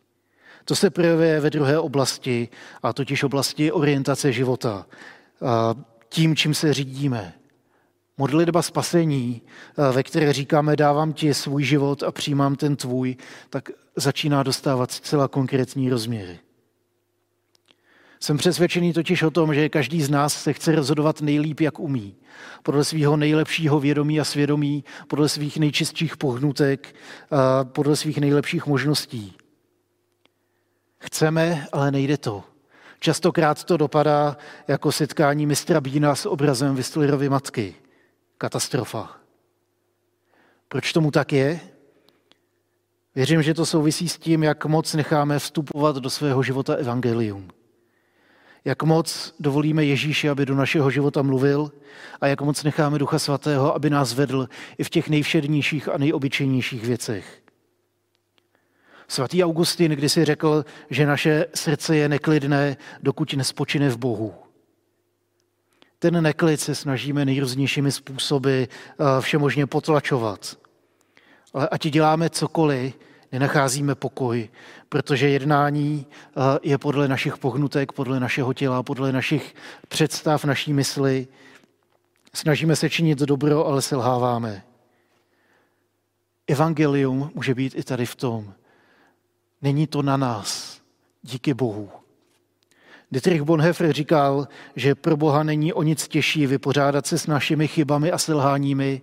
To 0.64 0.76
se 0.76 0.90
projevuje 0.90 1.40
ve 1.40 1.50
druhé 1.50 1.78
oblasti, 1.78 2.48
a 2.82 2.92
totiž 2.92 3.22
oblasti 3.22 3.72
orientace 3.72 4.32
života. 4.32 4.86
Tím, 6.08 6.36
čím 6.36 6.54
se 6.54 6.74
řídíme. 6.74 7.34
Modlitba 8.18 8.62
spasení, 8.62 9.42
ve 9.92 10.02
které 10.02 10.32
říkáme 10.32 10.76
dávám 10.76 11.12
ti 11.12 11.34
svůj 11.34 11.64
život 11.64 12.02
a 12.02 12.12
přijímám 12.12 12.56
ten 12.56 12.76
tvůj, 12.76 13.16
tak 13.50 13.70
začíná 13.96 14.42
dostávat 14.42 14.92
zcela 14.92 15.28
konkrétní 15.28 15.90
rozměry. 15.90 16.38
Jsem 18.20 18.36
přesvědčený 18.36 18.92
totiž 18.92 19.22
o 19.22 19.30
tom, 19.30 19.54
že 19.54 19.68
každý 19.68 20.02
z 20.02 20.10
nás 20.10 20.42
se 20.42 20.52
chce 20.52 20.74
rozhodovat 20.74 21.20
nejlíp, 21.20 21.60
jak 21.60 21.78
umí. 21.78 22.14
Podle 22.62 22.84
svého 22.84 23.16
nejlepšího 23.16 23.80
vědomí 23.80 24.20
a 24.20 24.24
svědomí, 24.24 24.84
podle 25.08 25.28
svých 25.28 25.56
nejčistších 25.56 26.16
pohnutek, 26.16 26.94
podle 27.62 27.96
svých 27.96 28.18
nejlepších 28.18 28.66
možností. 28.66 29.36
Chceme, 31.04 31.66
ale 31.72 31.90
nejde 31.90 32.16
to. 32.16 32.44
Častokrát 32.98 33.64
to 33.64 33.76
dopadá 33.76 34.36
jako 34.68 34.92
setkání 34.92 35.46
mistra 35.46 35.80
Bína 35.80 36.14
s 36.14 36.26
obrazem 36.26 36.74
Whistlerovy 36.74 37.28
matky. 37.28 37.74
Katastrofa. 38.38 39.16
Proč 40.68 40.92
tomu 40.92 41.10
tak 41.10 41.32
je? 41.32 41.60
Věřím, 43.14 43.42
že 43.42 43.54
to 43.54 43.66
souvisí 43.66 44.08
s 44.08 44.18
tím, 44.18 44.42
jak 44.42 44.64
moc 44.64 44.94
necháme 44.94 45.38
vstupovat 45.38 45.96
do 45.96 46.10
svého 46.10 46.42
života 46.42 46.74
evangelium. 46.74 47.48
Jak 48.64 48.82
moc 48.82 49.34
dovolíme 49.40 49.84
Ježíši, 49.84 50.28
aby 50.28 50.46
do 50.46 50.54
našeho 50.54 50.90
života 50.90 51.22
mluvil 51.22 51.72
a 52.20 52.26
jak 52.26 52.40
moc 52.40 52.62
necháme 52.62 52.98
Ducha 52.98 53.18
Svatého, 53.18 53.74
aby 53.74 53.90
nás 53.90 54.14
vedl 54.14 54.48
i 54.78 54.84
v 54.84 54.90
těch 54.90 55.08
nejvšednějších 55.08 55.88
a 55.88 55.98
nejobyčejnějších 55.98 56.84
věcech. 56.84 57.41
Svatý 59.12 59.44
Augustin 59.44 59.92
kdysi 59.92 60.24
řekl, 60.24 60.64
že 60.90 61.06
naše 61.06 61.46
srdce 61.54 61.96
je 61.96 62.08
neklidné, 62.08 62.76
dokud 63.02 63.34
nespočine 63.34 63.88
v 63.88 63.96
Bohu. 63.96 64.34
Ten 65.98 66.22
neklid 66.22 66.60
se 66.60 66.74
snažíme 66.74 67.24
nejrůznějšími 67.24 67.92
způsoby 67.92 68.62
eh, 68.62 68.68
všemožně 69.20 69.66
potlačovat. 69.66 70.58
Ale 71.54 71.68
ať 71.68 71.86
děláme 71.86 72.30
cokoliv, 72.30 72.94
nenacházíme 73.32 73.94
pokoj, 73.94 74.48
protože 74.88 75.28
jednání 75.28 76.06
eh, 76.06 76.40
je 76.62 76.78
podle 76.78 77.08
našich 77.08 77.38
pohnutek, 77.38 77.92
podle 77.92 78.20
našeho 78.20 78.52
těla, 78.52 78.82
podle 78.82 79.12
našich 79.12 79.54
představ, 79.88 80.44
naší 80.44 80.72
mysli. 80.72 81.26
Snažíme 82.34 82.76
se 82.76 82.90
činit 82.90 83.18
dobro, 83.18 83.66
ale 83.66 83.82
selháváme. 83.82 84.62
Evangelium 86.46 87.30
může 87.34 87.54
být 87.54 87.74
i 87.76 87.82
tady 87.82 88.06
v 88.06 88.16
tom, 88.16 88.54
Není 89.62 89.86
to 89.86 90.02
na 90.02 90.16
nás, 90.16 90.80
díky 91.22 91.54
Bohu. 91.54 91.90
Dietrich 93.12 93.42
Bonhoeffer 93.42 93.92
říkal, 93.92 94.48
že 94.76 94.94
pro 94.94 95.16
Boha 95.16 95.42
není 95.42 95.72
o 95.72 95.82
nic 95.82 96.08
těžší 96.08 96.46
vypořádat 96.46 97.06
se 97.06 97.18
s 97.18 97.26
našimi 97.26 97.68
chybami 97.68 98.12
a 98.12 98.18
selháními, 98.18 99.02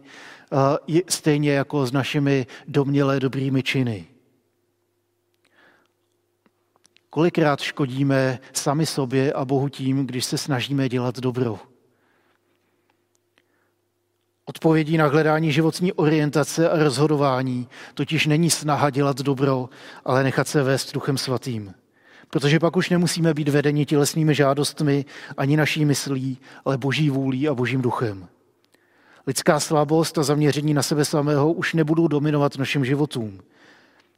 stejně 1.10 1.52
jako 1.52 1.86
s 1.86 1.92
našimi 1.92 2.48
domnělé 2.68 3.20
dobrými 3.20 3.64
činy. 3.64 4.08
Kolikrát 7.10 7.60
škodíme 7.60 8.40
sami 8.54 8.86
sobě 8.86 9.34
a 9.34 9.46
Bohu 9.46 9.70
tím, 9.70 10.08
když 10.08 10.26
se 10.26 10.38
snažíme 10.38 10.90
dělat 10.90 11.20
dobro. 11.20 11.60
Odpovědí 14.50 14.98
na 14.98 15.08
hledání 15.08 15.52
životní 15.52 15.94
orientace 15.94 16.70
a 16.70 16.84
rozhodování 16.84 17.68
totiž 17.94 18.26
není 18.26 18.50
snaha 18.50 18.90
dělat 18.90 19.18
dobro, 19.22 19.70
ale 20.06 20.24
nechat 20.24 20.48
se 20.48 20.64
vést 20.64 20.94
duchem 20.94 21.18
svatým. 21.18 21.74
Protože 22.30 22.60
pak 22.60 22.78
už 22.78 22.90
nemusíme 22.90 23.34
být 23.34 23.50
vedeni 23.50 23.86
tělesnými 23.86 24.36
žádostmi 24.36 25.06
ani 25.38 25.58
naší 25.58 25.86
myslí, 25.86 26.38
ale 26.66 26.78
boží 26.78 27.10
vůlí 27.10 27.50
a 27.50 27.54
božím 27.54 27.82
duchem. 27.82 28.28
Lidská 29.28 29.60
slabost 29.60 30.18
a 30.18 30.24
zaměření 30.24 30.74
na 30.74 30.84
sebe 30.84 31.06
samého 31.06 31.54
už 31.54 31.74
nebudou 31.74 32.08
dominovat 32.08 32.58
našim 32.58 32.86
životům. 32.86 33.42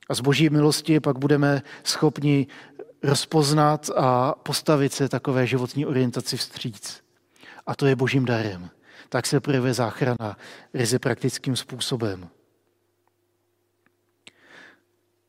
A 0.10 0.14
z 0.14 0.22
boží 0.22 0.50
milosti 0.50 1.00
pak 1.00 1.18
budeme 1.20 1.62
schopni 1.84 2.48
rozpoznat 3.04 3.90
a 3.96 4.36
postavit 4.44 4.94
se 4.94 5.10
takové 5.10 5.48
životní 5.48 5.86
orientaci 5.86 6.38
vstříc. 6.38 7.02
A 7.68 7.76
to 7.76 7.86
je 7.86 7.96
božím 7.96 8.26
darem 8.26 8.70
tak 9.12 9.26
se 9.26 9.40
projevuje 9.40 9.74
záchrana 9.74 10.38
ryze 10.74 11.00
praktickým 11.00 11.56
způsobem. 11.56 12.30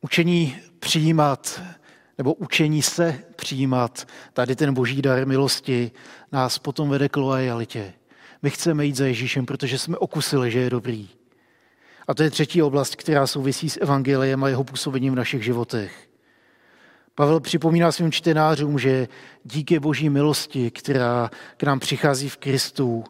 Učení 0.00 0.56
přijímat 0.78 1.62
nebo 2.18 2.34
učení 2.34 2.82
se 2.82 3.18
přijímat 3.36 4.06
tady 4.32 4.56
ten 4.56 4.74
boží 4.74 5.02
dar 5.02 5.26
milosti 5.26 5.90
nás 6.32 6.58
potom 6.58 6.90
vede 6.90 7.08
k 7.08 7.16
lojalitě. 7.16 7.92
My 8.42 8.50
chceme 8.50 8.84
jít 8.84 8.96
za 8.96 9.06
Ježíšem, 9.06 9.46
protože 9.46 9.78
jsme 9.78 9.96
okusili, 9.96 10.50
že 10.50 10.58
je 10.58 10.70
dobrý. 10.70 11.08
A 12.08 12.14
to 12.14 12.22
je 12.22 12.30
třetí 12.30 12.62
oblast, 12.62 12.96
která 12.96 13.26
souvisí 13.26 13.70
s 13.70 13.80
evangeliem 13.80 14.44
a 14.44 14.48
jeho 14.48 14.64
působením 14.64 15.12
v 15.12 15.16
našich 15.16 15.44
životech. 15.44 16.08
Pavel 17.14 17.40
připomíná 17.40 17.92
svým 17.92 18.12
čtenářům, 18.12 18.78
že 18.78 19.08
díky 19.44 19.80
boží 19.80 20.10
milosti, 20.10 20.70
která 20.70 21.30
k 21.56 21.62
nám 21.62 21.80
přichází 21.80 22.28
v 22.28 22.36
Kristu, 22.36 23.04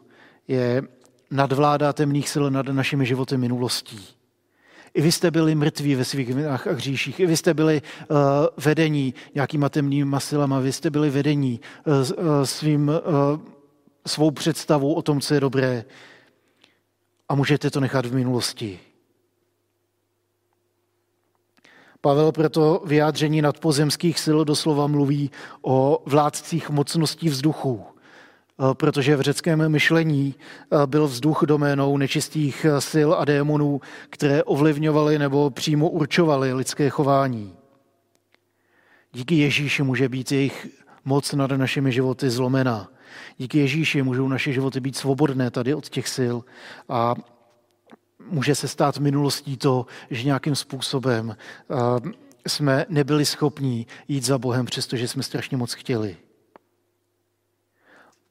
je 0.47 0.83
nadvláda 1.31 1.93
temných 1.93 2.29
sil 2.33 2.45
nad 2.49 2.65
našimi 2.67 3.05
životy 3.05 3.37
minulostí. 3.37 3.99
I 4.93 5.01
vy 5.01 5.11
jste 5.11 5.31
byli 5.31 5.55
mrtví 5.55 5.95
ve 5.95 6.05
svých 6.05 6.33
vinách 6.33 6.67
a 6.67 6.71
hříších. 6.71 7.19
I 7.19 7.25
vy 7.25 7.37
jste 7.37 7.53
byli 7.53 7.81
uh, 7.81 8.17
vedení 8.57 9.13
nějakýma 9.35 9.69
temnýma 9.69 10.19
silama. 10.19 10.59
Vy 10.59 10.71
jste 10.71 10.89
byli 10.89 11.09
vedení 11.09 11.59
uh, 11.85 11.93
svým, 12.43 12.89
uh, 12.89 12.95
svou 14.07 14.31
představou 14.31 14.93
o 14.93 15.01
tom, 15.01 15.21
co 15.21 15.33
je 15.33 15.39
dobré. 15.39 15.85
A 17.29 17.35
můžete 17.35 17.69
to 17.69 17.79
nechat 17.79 18.05
v 18.05 18.15
minulosti. 18.15 18.79
Pavel 22.01 22.31
proto 22.31 22.83
vyjádření 22.85 23.41
nadpozemských 23.41 24.19
sil 24.25 24.37
doslova 24.45 24.87
mluví 24.87 25.31
o 25.61 26.03
vládcích 26.05 26.69
mocností 26.69 27.29
vzduchu. 27.29 27.92
Eh, 28.59 28.73
protože 28.73 29.15
v 29.15 29.21
řeckém 29.21 29.69
myšlení 29.69 30.35
eh, 30.35 30.87
byl 30.87 31.07
vzduch 31.07 31.43
doménou 31.45 31.97
nečistých 31.97 32.65
eh, 32.65 32.81
sil 32.91 33.09
a 33.13 33.25
démonů, 33.25 33.81
které 34.09 34.43
ovlivňovaly 34.43 35.19
nebo 35.19 35.49
přímo 35.49 35.89
určovaly 35.89 36.53
lidské 36.53 36.89
chování. 36.89 37.55
Díky 39.13 39.35
Ježíši 39.35 39.83
může 39.83 40.09
být 40.09 40.31
jejich 40.31 40.67
moc 41.05 41.33
nad 41.33 41.51
našimi 41.51 41.91
životy 41.91 42.29
zlomená. 42.29 42.89
Díky 43.37 43.57
Ježíši 43.57 44.01
můžou 44.01 44.27
naše 44.27 44.53
životy 44.53 44.79
být 44.79 44.97
svobodné 44.97 45.51
tady 45.51 45.73
od 45.73 45.89
těch 45.89 46.07
sil 46.17 46.35
a 46.89 47.15
může 48.29 48.55
se 48.55 48.67
stát 48.67 48.97
minulostí 48.97 49.57
to, 49.57 49.85
že 50.09 50.23
nějakým 50.23 50.55
způsobem 50.55 51.37
jsme 52.47 52.85
nebyli 52.89 53.25
schopní 53.25 53.87
jít 54.07 54.23
za 54.23 54.37
Bohem, 54.37 54.65
přestože 54.65 55.07
jsme 55.07 55.23
strašně 55.23 55.57
moc 55.57 55.73
chtěli. 55.73 56.17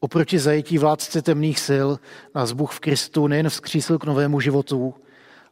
Oproti 0.05 0.39
zajetí 0.39 0.79
vládce 0.79 1.23
temných 1.23 1.59
sil 1.69 1.89
nás 2.35 2.53
Bůh 2.53 2.73
v 2.73 2.81
Kristu 2.81 3.27
nejen 3.27 3.49
vzkřísil 3.49 3.99
k 3.99 4.05
novému 4.05 4.41
životu, 4.41 4.95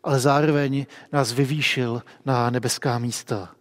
ale 0.05 0.21
zároveň 0.21 0.87
nás 1.13 1.33
vyvýšil 1.33 2.03
na 2.25 2.51
nebeská 2.51 2.99
místa. 2.99 3.55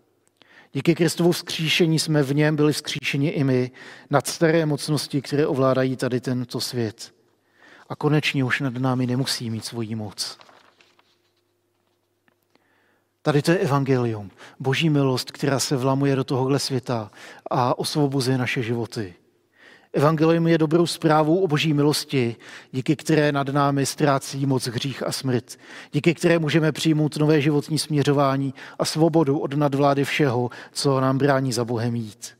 Díky 0.74 0.96
Kristovu 0.96 1.32
vzkříšení 1.32 2.00
jsme 2.00 2.24
v 2.24 2.36
něm 2.36 2.56
byli 2.56 2.74
vzkříšeni 2.74 3.30
i 3.30 3.44
my 3.44 3.72
nad 4.10 4.28
staré 4.28 4.66
mocnosti, 4.66 5.22
které 5.22 5.48
ovládají 5.48 5.96
tady 5.96 6.22
tento 6.22 6.60
svět. 6.60 7.14
A 7.90 7.96
konečně 7.96 8.44
už 8.44 8.60
nad 8.60 8.74
námi 8.74 9.08
nemusí 9.08 9.50
mít 9.50 9.66
svoji 9.66 9.96
moc. 9.96 10.38
Tady 13.22 13.42
to 13.42 13.52
je 13.52 13.58
evangelium, 13.58 14.32
boží 14.60 14.90
milost, 14.90 15.32
která 15.32 15.60
se 15.60 15.78
vlamuje 15.78 16.16
do 16.16 16.24
tohohle 16.24 16.60
světa 16.60 17.12
a 17.52 17.80
osvobozuje 17.80 18.38
naše 18.38 18.64
životy. 18.64 19.19
Evangelium 19.94 20.48
je 20.48 20.58
dobrou 20.58 20.88
zprávou 20.88 21.40
o 21.40 21.48
boží 21.48 21.74
milosti, 21.74 22.36
díky 22.72 22.96
které 22.96 23.32
nad 23.32 23.50
námi 23.50 23.86
ztrácí 23.86 24.46
moc 24.46 24.68
hřích 24.68 25.08
a 25.08 25.12
smrt, 25.12 25.60
díky 25.92 26.14
které 26.14 26.40
můžeme 26.40 26.72
přijmout 26.72 27.18
nové 27.18 27.42
životní 27.42 27.80
směřování 27.80 28.54
a 28.80 28.86
svobodu 28.86 29.40
od 29.40 29.54
nadvlády 29.54 30.04
všeho, 30.04 30.50
co 30.72 31.00
nám 31.00 31.18
brání 31.18 31.54
za 31.54 31.66
Bohem 31.66 31.96
jít. 31.96 32.38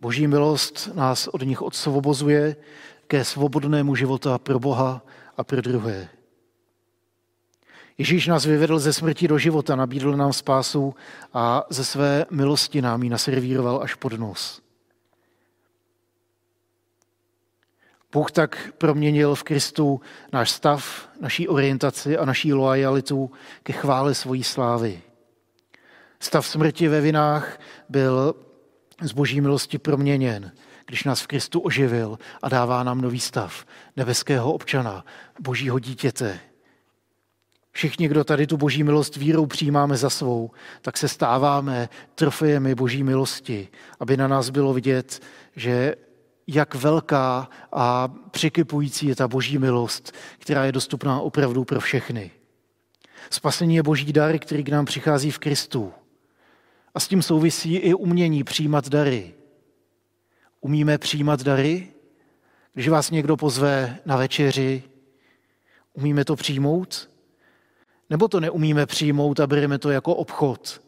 Boží 0.00 0.26
milost 0.26 0.90
nás 0.94 1.28
od 1.28 1.42
nich 1.42 1.62
odsvobozuje 1.62 2.56
ke 3.06 3.24
svobodnému 3.24 3.94
života 3.94 4.38
pro 4.38 4.58
Boha 4.58 5.02
a 5.36 5.44
pro 5.44 5.60
druhé. 5.60 6.08
Ježíš 7.98 8.26
nás 8.26 8.44
vyvedl 8.44 8.78
ze 8.78 8.92
smrti 8.92 9.28
do 9.28 9.38
života, 9.38 9.76
nabídl 9.76 10.16
nám 10.16 10.32
spásu 10.32 10.94
a 11.34 11.64
ze 11.70 11.84
své 11.84 12.26
milosti 12.30 12.82
nám 12.82 13.02
ji 13.02 13.10
naservíroval 13.10 13.80
až 13.82 13.94
pod 13.94 14.12
nos. 14.12 14.65
Bůh 18.16 18.32
tak 18.32 18.72
proměnil 18.78 19.34
v 19.34 19.42
Kristu 19.42 20.00
náš 20.32 20.50
stav, 20.50 21.08
naší 21.20 21.48
orientaci 21.48 22.18
a 22.18 22.24
naší 22.24 22.52
loajalitu 22.52 23.30
ke 23.62 23.72
chvále 23.72 24.14
svojí 24.14 24.44
slávy. 24.44 25.02
Stav 26.20 26.46
smrti 26.46 26.88
ve 26.88 27.00
vinách 27.00 27.60
byl 27.88 28.34
z 29.02 29.12
boží 29.12 29.40
milosti 29.40 29.78
proměněn, 29.78 30.52
když 30.86 31.04
nás 31.04 31.20
v 31.20 31.26
Kristu 31.26 31.60
oživil 31.60 32.18
a 32.42 32.48
dává 32.48 32.82
nám 32.82 33.00
nový 33.00 33.20
stav 33.20 33.66
nebeského 33.96 34.52
občana, 34.52 35.04
božího 35.40 35.78
dítěte. 35.78 36.40
Všichni, 37.72 38.08
kdo 38.08 38.24
tady 38.24 38.46
tu 38.46 38.56
boží 38.56 38.82
milost 38.82 39.16
vírou 39.16 39.46
přijímáme 39.46 39.96
za 39.96 40.10
svou, 40.10 40.50
tak 40.82 40.96
se 40.96 41.08
stáváme 41.08 41.88
trofejemi 42.14 42.74
boží 42.74 43.02
milosti, 43.02 43.68
aby 44.00 44.16
na 44.16 44.28
nás 44.28 44.50
bylo 44.50 44.74
vidět, 44.74 45.22
že 45.56 45.96
jak 46.46 46.74
velká 46.74 47.48
a 47.72 48.08
překypující 48.30 49.06
je 49.06 49.16
ta 49.16 49.28
boží 49.28 49.58
milost, 49.58 50.12
která 50.38 50.64
je 50.64 50.72
dostupná 50.72 51.20
opravdu 51.20 51.64
pro 51.64 51.80
všechny. 51.80 52.30
Spasení 53.30 53.76
je 53.76 53.82
boží 53.82 54.12
dar, 54.12 54.38
který 54.38 54.64
k 54.64 54.68
nám 54.68 54.84
přichází 54.84 55.30
v 55.30 55.38
Kristu. 55.38 55.92
A 56.94 57.00
s 57.00 57.08
tím 57.08 57.22
souvisí 57.22 57.74
i 57.74 57.94
umění 57.94 58.44
přijímat 58.44 58.88
dary. 58.88 59.34
Umíme 60.60 60.98
přijímat 60.98 61.42
dary? 61.42 61.88
Když 62.72 62.88
vás 62.88 63.10
někdo 63.10 63.36
pozve 63.36 63.98
na 64.04 64.16
večeři, 64.16 64.82
umíme 65.92 66.24
to 66.24 66.36
přijmout? 66.36 67.10
Nebo 68.10 68.28
to 68.28 68.40
neumíme 68.40 68.86
přijmout 68.86 69.40
a 69.40 69.46
bereme 69.46 69.78
to 69.78 69.90
jako 69.90 70.14
obchod? 70.14 70.85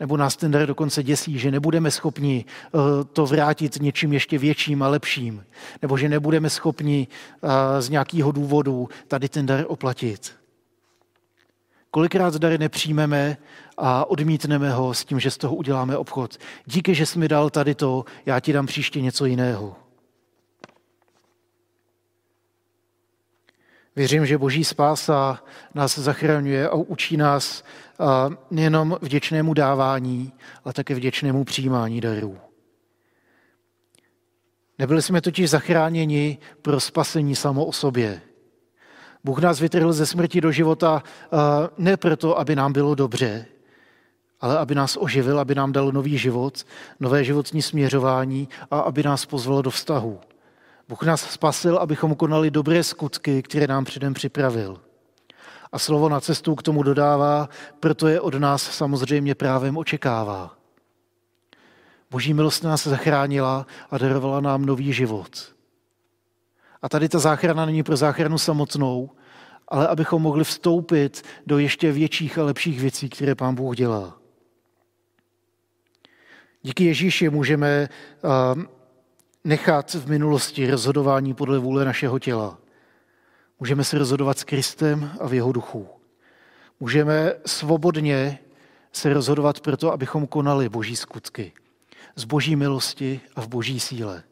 Nebo 0.00 0.16
nás 0.16 0.36
ten 0.36 0.50
dar 0.50 0.66
dokonce 0.66 1.02
děsí, 1.02 1.38
že 1.38 1.50
nebudeme 1.50 1.90
schopni 1.90 2.44
eh, 2.44 3.04
to 3.04 3.26
vrátit 3.26 3.80
něčím 3.80 4.12
ještě 4.12 4.38
větším 4.38 4.82
a 4.82 4.88
lepším. 4.88 5.44
Nebo 5.82 5.96
že 5.96 6.08
nebudeme 6.08 6.50
schopni 6.50 7.08
eh, 7.42 7.82
z 7.82 7.88
nějakého 7.88 8.32
důvodu 8.32 8.88
tady 9.08 9.28
ten 9.28 9.46
dar 9.46 9.64
oplatit. 9.68 10.32
Kolikrát 11.90 12.36
dary 12.36 12.58
nepřijmeme 12.58 13.36
a 13.78 14.10
odmítneme 14.10 14.70
ho 14.70 14.94
s 14.94 15.04
tím, 15.04 15.20
že 15.20 15.30
z 15.30 15.38
toho 15.38 15.54
uděláme 15.54 15.96
obchod. 15.96 16.38
Díky, 16.66 16.94
že 16.94 17.06
jsi 17.06 17.18
mi 17.18 17.28
dal 17.28 17.50
tady 17.50 17.74
to, 17.74 18.04
já 18.26 18.40
ti 18.40 18.52
dám 18.52 18.66
příště 18.66 19.00
něco 19.00 19.24
jiného. 19.24 19.87
Věřím, 23.98 24.26
že 24.26 24.38
boží 24.38 24.64
spása 24.64 25.42
nás 25.74 25.98
zachraňuje 25.98 26.68
a 26.68 26.74
učí 26.74 27.16
nás 27.16 27.64
nejenom 28.50 28.98
vděčnému 29.02 29.54
dávání, 29.54 30.32
ale 30.64 30.74
také 30.74 30.94
vděčnému 30.94 31.44
přijímání 31.44 32.00
darů. 32.00 32.38
Nebyli 34.78 35.02
jsme 35.02 35.20
totiž 35.20 35.50
zachráněni 35.50 36.38
pro 36.62 36.80
spasení 36.80 37.36
samo 37.36 37.64
o 37.64 37.72
sobě. 37.72 38.20
Bůh 39.24 39.38
nás 39.38 39.60
vytrhl 39.60 39.92
ze 39.92 40.06
smrti 40.06 40.40
do 40.40 40.52
života 40.52 41.02
ne 41.78 41.96
proto, 41.96 42.38
aby 42.38 42.56
nám 42.56 42.72
bylo 42.72 42.94
dobře, 42.94 43.46
ale 44.40 44.58
aby 44.58 44.74
nás 44.74 44.96
oživil, 45.00 45.40
aby 45.40 45.54
nám 45.54 45.72
dal 45.72 45.92
nový 45.92 46.18
život, 46.18 46.64
nové 47.00 47.24
životní 47.24 47.62
směřování 47.62 48.48
a 48.70 48.80
aby 48.80 49.02
nás 49.02 49.26
pozval 49.26 49.62
do 49.62 49.70
vztahu. 49.70 50.20
Bůh 50.88 51.02
nás 51.02 51.30
spasil, 51.30 51.78
abychom 51.78 52.14
konali 52.14 52.50
dobré 52.50 52.84
skutky, 52.84 53.42
které 53.42 53.66
nám 53.66 53.84
předem 53.84 54.14
připravil. 54.14 54.80
A 55.72 55.78
slovo 55.78 56.08
na 56.08 56.20
cestu 56.20 56.54
k 56.54 56.62
tomu 56.62 56.82
dodává, 56.82 57.48
proto 57.80 58.08
je 58.08 58.20
od 58.20 58.34
nás 58.34 58.62
samozřejmě 58.62 59.34
právem 59.34 59.76
očekává. 59.76 60.56
Boží 62.10 62.34
milost 62.34 62.64
nás 62.64 62.86
zachránila 62.86 63.66
a 63.90 63.98
darovala 63.98 64.40
nám 64.40 64.64
nový 64.64 64.92
život. 64.92 65.54
A 66.82 66.88
tady 66.88 67.08
ta 67.08 67.18
záchrana 67.18 67.66
není 67.66 67.82
pro 67.82 67.96
záchranu 67.96 68.38
samotnou, 68.38 69.10
ale 69.68 69.88
abychom 69.88 70.22
mohli 70.22 70.44
vstoupit 70.44 71.22
do 71.46 71.58
ještě 71.58 71.92
větších 71.92 72.38
a 72.38 72.44
lepších 72.44 72.80
věcí, 72.80 73.08
které 73.08 73.34
Pán 73.34 73.54
Bůh 73.54 73.76
dělá. 73.76 74.18
Díky 76.62 76.84
Ježíši 76.84 77.30
můžeme 77.30 77.88
nechat 79.44 79.94
v 79.94 80.10
minulosti 80.10 80.70
rozhodování 80.70 81.34
podle 81.34 81.58
vůle 81.58 81.84
našeho 81.84 82.18
těla. 82.18 82.58
Můžeme 83.60 83.84
se 83.84 83.98
rozhodovat 83.98 84.38
s 84.38 84.44
Kristem 84.44 85.10
a 85.20 85.28
v 85.28 85.34
jeho 85.34 85.52
duchu. 85.52 85.88
Můžeme 86.80 87.32
svobodně 87.46 88.38
se 88.92 89.12
rozhodovat 89.12 89.60
proto, 89.60 89.92
abychom 89.92 90.26
konali 90.26 90.68
boží 90.68 90.96
skutky. 90.96 91.52
Z 92.16 92.24
boží 92.24 92.56
milosti 92.56 93.20
a 93.36 93.40
v 93.40 93.48
boží 93.48 93.80
síle. 93.80 94.22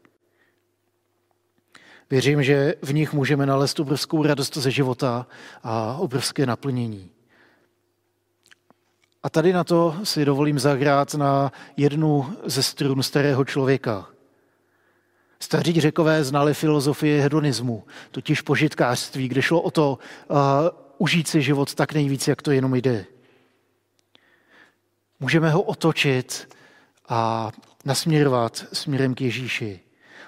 Věřím, 2.09 2.43
že 2.43 2.75
v 2.81 2.93
nich 2.93 3.13
můžeme 3.13 3.45
nalézt 3.45 3.79
obrovskou 3.79 4.23
radost 4.23 4.57
ze 4.57 4.71
života 4.71 5.27
a 5.63 5.97
obrovské 5.97 6.45
naplnění. 6.45 7.11
A 9.23 9.29
tady 9.29 9.53
na 9.53 9.63
to 9.63 9.95
si 10.03 10.25
dovolím 10.25 10.59
zahrát 10.59 11.13
na 11.13 11.51
jednu 11.77 12.33
ze 12.45 12.63
strun 12.63 13.03
starého 13.03 13.45
člověka. 13.45 14.09
Staří 15.39 15.81
řekové 15.81 16.23
znali 16.23 16.53
filozofii 16.53 17.19
hedonismu, 17.19 17.83
totiž 18.11 18.41
požitkářství, 18.41 19.27
kde 19.27 19.41
šlo 19.41 19.61
o 19.61 19.71
to 19.71 19.99
uh, 20.29 20.37
užít 20.97 21.27
si 21.27 21.41
život 21.41 21.75
tak 21.75 21.93
nejvíc, 21.93 22.27
jak 22.27 22.41
to 22.41 22.51
jenom 22.51 22.75
jde. 22.75 23.05
Můžeme 25.19 25.49
ho 25.49 25.61
otočit 25.61 26.55
a 27.09 27.51
nasměrovat 27.85 28.65
směrem 28.73 29.15
k 29.15 29.21
Ježíši. 29.21 29.79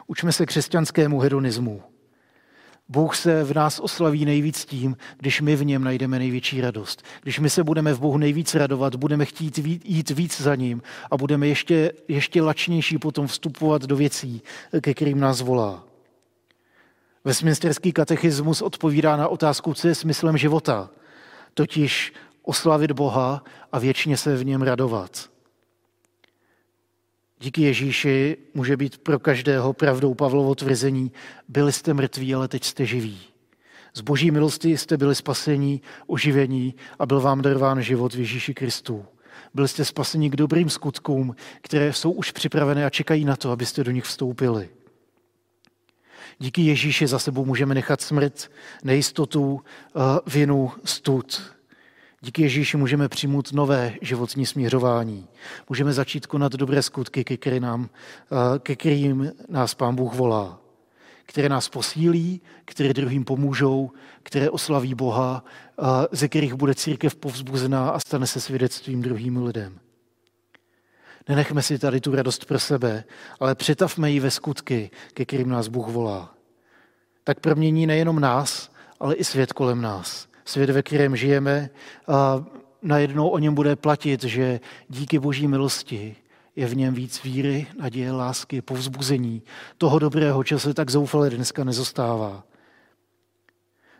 Učme 0.07 0.31
se 0.31 0.45
křesťanskému 0.45 1.19
hedonismu. 1.19 1.83
Bůh 2.89 3.15
se 3.15 3.43
v 3.43 3.53
nás 3.53 3.79
oslaví 3.79 4.25
nejvíc 4.25 4.65
tím, 4.65 4.97
když 5.17 5.41
my 5.41 5.55
v 5.55 5.65
něm 5.65 5.83
najdeme 5.83 6.19
největší 6.19 6.61
radost. 6.61 7.03
Když 7.21 7.39
my 7.39 7.49
se 7.49 7.63
budeme 7.63 7.93
v 7.93 7.99
Bohu 7.99 8.17
nejvíc 8.17 8.55
radovat, 8.55 8.95
budeme 8.95 9.25
chtít 9.25 9.57
jít 9.83 10.09
víc 10.09 10.41
za 10.41 10.55
ním 10.55 10.81
a 11.11 11.17
budeme 11.17 11.47
ještě, 11.47 11.91
ještě 12.07 12.41
lačnější 12.41 12.97
potom 12.97 13.27
vstupovat 13.27 13.81
do 13.81 13.95
věcí, 13.95 14.41
ke 14.81 14.93
kterým 14.93 15.19
nás 15.19 15.41
volá. 15.41 15.83
Westminsterský 17.23 17.91
katechismus 17.91 18.61
odpovídá 18.61 19.17
na 19.17 19.27
otázku, 19.27 19.73
co 19.73 19.87
je 19.87 19.95
smyslem 19.95 20.37
života, 20.37 20.89
totiž 21.53 22.13
oslavit 22.43 22.91
Boha 22.91 23.43
a 23.71 23.79
věčně 23.79 24.17
se 24.17 24.37
v 24.37 24.45
něm 24.45 24.61
radovat. 24.61 25.29
Díky 27.41 27.61
Ježíši 27.61 28.37
může 28.53 28.77
být 28.77 28.97
pro 28.97 29.19
každého 29.19 29.73
pravdou 29.73 30.13
Pavlovo 30.13 30.55
tvrzení, 30.55 31.11
byli 31.47 31.71
jste 31.71 31.93
mrtví, 31.93 32.35
ale 32.35 32.47
teď 32.47 32.63
jste 32.63 32.85
živí. 32.85 33.19
Z 33.93 34.01
boží 34.01 34.31
milosti 34.31 34.77
jste 34.77 34.97
byli 34.97 35.15
spasení, 35.15 35.81
oživení 36.07 36.75
a 36.99 37.05
byl 37.05 37.21
vám 37.21 37.41
darován 37.41 37.81
život 37.81 38.13
v 38.13 38.19
Ježíši 38.19 38.53
Kristu. 38.53 39.05
Byli 39.53 39.67
jste 39.67 39.85
spaseni 39.85 40.29
k 40.29 40.35
dobrým 40.35 40.69
skutkům, 40.69 41.35
které 41.61 41.93
jsou 41.93 42.11
už 42.11 42.31
připravené 42.31 42.85
a 42.85 42.89
čekají 42.89 43.25
na 43.25 43.35
to, 43.35 43.51
abyste 43.51 43.83
do 43.83 43.91
nich 43.91 44.03
vstoupili. 44.03 44.69
Díky 46.39 46.61
Ježíši 46.61 47.07
za 47.07 47.19
sebou 47.19 47.45
můžeme 47.45 47.75
nechat 47.75 48.01
smrt, 48.01 48.51
nejistotu, 48.83 49.61
vinu, 50.27 50.71
stud. 50.85 51.41
Díky 52.21 52.41
Ježíši 52.41 52.77
můžeme 52.77 53.09
přijmout 53.09 53.53
nové 53.53 53.93
životní 54.01 54.45
směřování. 54.45 55.27
Můžeme 55.69 55.93
začít 55.93 56.27
konat 56.27 56.51
dobré 56.51 56.81
skutky, 56.81 57.23
ke, 57.23 57.37
který 57.37 57.59
nám, 57.59 57.89
eh, 58.31 58.59
ke 58.59 58.75
kterým 58.75 59.31
nás 59.49 59.73
Pán 59.73 59.95
Bůh 59.95 60.13
volá. 60.13 60.61
Které 61.25 61.49
nás 61.49 61.69
posílí, 61.69 62.41
které 62.65 62.93
druhým 62.93 63.25
pomůžou, 63.25 63.91
které 64.23 64.49
oslaví 64.49 64.95
Boha, 64.95 65.43
eh, 65.79 65.83
ze 66.11 66.27
kterých 66.27 66.53
bude 66.53 66.75
církev 66.75 67.15
povzbuzená 67.15 67.89
a 67.89 67.99
stane 67.99 68.27
se 68.27 68.41
svědectvím 68.41 69.01
druhým 69.01 69.43
lidem. 69.43 69.79
Nenechme 71.29 71.61
si 71.61 71.79
tady 71.79 72.01
tu 72.01 72.15
radost 72.15 72.45
pro 72.45 72.59
sebe, 72.59 73.03
ale 73.39 73.55
přetavme 73.55 74.11
ji 74.11 74.19
ve 74.19 74.31
skutky, 74.31 74.91
ke 75.13 75.25
kterým 75.25 75.49
nás 75.49 75.67
Bůh 75.67 75.87
volá. 75.87 76.33
Tak 77.23 77.39
promění 77.39 77.87
nejenom 77.87 78.19
nás, 78.19 78.71
ale 78.99 79.15
i 79.15 79.23
svět 79.23 79.53
kolem 79.53 79.81
nás 79.81 80.28
svět, 80.49 80.69
ve 80.69 80.83
kterém 80.83 81.15
žijeme, 81.15 81.69
a 82.07 82.45
najednou 82.81 83.29
o 83.29 83.39
něm 83.39 83.55
bude 83.55 83.75
platit, 83.75 84.23
že 84.23 84.59
díky 84.89 85.19
boží 85.19 85.47
milosti 85.47 86.15
je 86.55 86.67
v 86.67 86.77
něm 86.77 86.93
víc 86.93 87.23
víry, 87.23 87.67
naděje, 87.77 88.11
lásky, 88.11 88.61
povzbuzení, 88.61 89.43
toho 89.77 89.99
dobrého, 89.99 90.43
čeho 90.43 90.59
se 90.59 90.73
tak 90.73 90.89
zoufale 90.89 91.29
dneska 91.29 91.63
nezostává. 91.63 92.43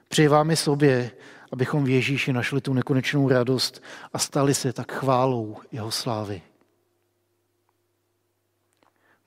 Přeji 0.08 0.28
vám 0.28 0.52
i 0.52 0.56
sobě, 0.56 1.12
abychom 1.52 1.84
v 1.84 1.90
Ježíši 1.90 2.34
našli 2.34 2.62
tu 2.62 2.74
nekonečnou 2.74 3.30
radost 3.30 3.84
a 4.14 4.20
stali 4.20 4.54
se 4.54 4.74
tak 4.74 4.92
chválou 4.92 5.58
jeho 5.72 5.92
slávy. 5.92 6.42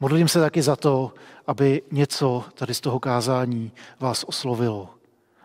Modlím 0.00 0.28
se 0.28 0.40
taky 0.40 0.62
za 0.62 0.76
to, 0.76 1.14
aby 1.46 1.82
něco 1.90 2.44
tady 2.54 2.74
z 2.74 2.80
toho 2.80 3.00
kázání 3.00 3.72
vás 4.00 4.24
oslovilo 4.24 5.01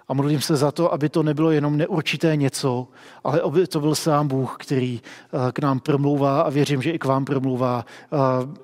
a 0.07 0.13
modlím 0.13 0.41
se 0.41 0.55
za 0.55 0.71
to, 0.71 0.93
aby 0.93 1.09
to 1.09 1.23
nebylo 1.23 1.51
jenom 1.51 1.77
neurčité 1.77 2.35
něco, 2.35 2.87
ale 3.23 3.41
aby 3.41 3.67
to 3.67 3.79
byl 3.79 3.95
sám 3.95 4.27
Bůh, 4.27 4.55
který 4.59 5.01
eh, 5.01 5.51
k 5.51 5.59
nám 5.59 5.79
promlouvá 5.79 6.41
a 6.41 6.49
věřím, 6.49 6.81
že 6.81 6.91
i 6.91 6.99
k 6.99 7.05
vám 7.05 7.25
promlouvá 7.25 7.85
eh, 7.85 8.17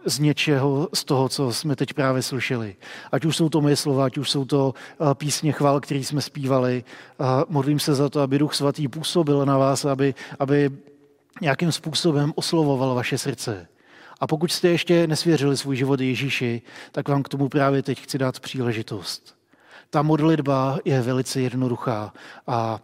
z 0.06 0.19
něčeho, 0.19 0.89
z 0.93 1.03
toho, 1.03 1.29
co 1.29 1.53
jsme 1.53 1.75
teď 1.75 1.93
právě 1.93 2.21
slyšeli. 2.21 2.75
Ať 3.12 3.25
už 3.25 3.38
jsou 3.38 3.49
to 3.49 3.62
moje 3.62 3.75
slova, 3.75 4.06
ať 4.06 4.17
už 4.17 4.29
jsou 4.29 4.45
to 4.45 4.73
eh, 4.73 5.15
písně 5.15 5.51
chval, 5.51 5.79
které 5.79 5.99
jsme 5.99 6.21
zpívali. 6.21 6.84
Modlím 7.49 7.79
se 7.79 7.95
za 7.95 8.10
to, 8.10 8.21
aby 8.21 8.39
Duch 8.39 8.53
Svatý 8.53 8.88
působil 8.88 9.45
na 9.45 9.58
vás, 9.58 9.86
aby, 9.86 10.15
aby 10.39 10.71
nějakým 11.41 11.71
způsobem 11.71 12.34
oslovoval 12.36 12.95
vaše 12.95 13.17
srdce. 13.17 13.67
A 14.19 14.27
pokud 14.27 14.51
jste 14.51 14.67
ještě 14.67 15.08
nesvěřili 15.08 15.58
svůj 15.58 15.75
život 15.75 15.99
Ježíši, 15.99 16.62
tak 16.91 17.10
vám 17.10 17.23
k 17.23 17.29
tomu 17.29 17.49
právě 17.49 17.84
teď 17.84 18.01
chci 18.01 18.17
dát 18.17 18.39
příležitost. 18.39 19.42
Ta 19.93 20.01
modlitba 20.01 20.79
je 20.86 21.01
velice 21.01 21.41
jednoduchá 21.41 22.13
a 22.47 22.82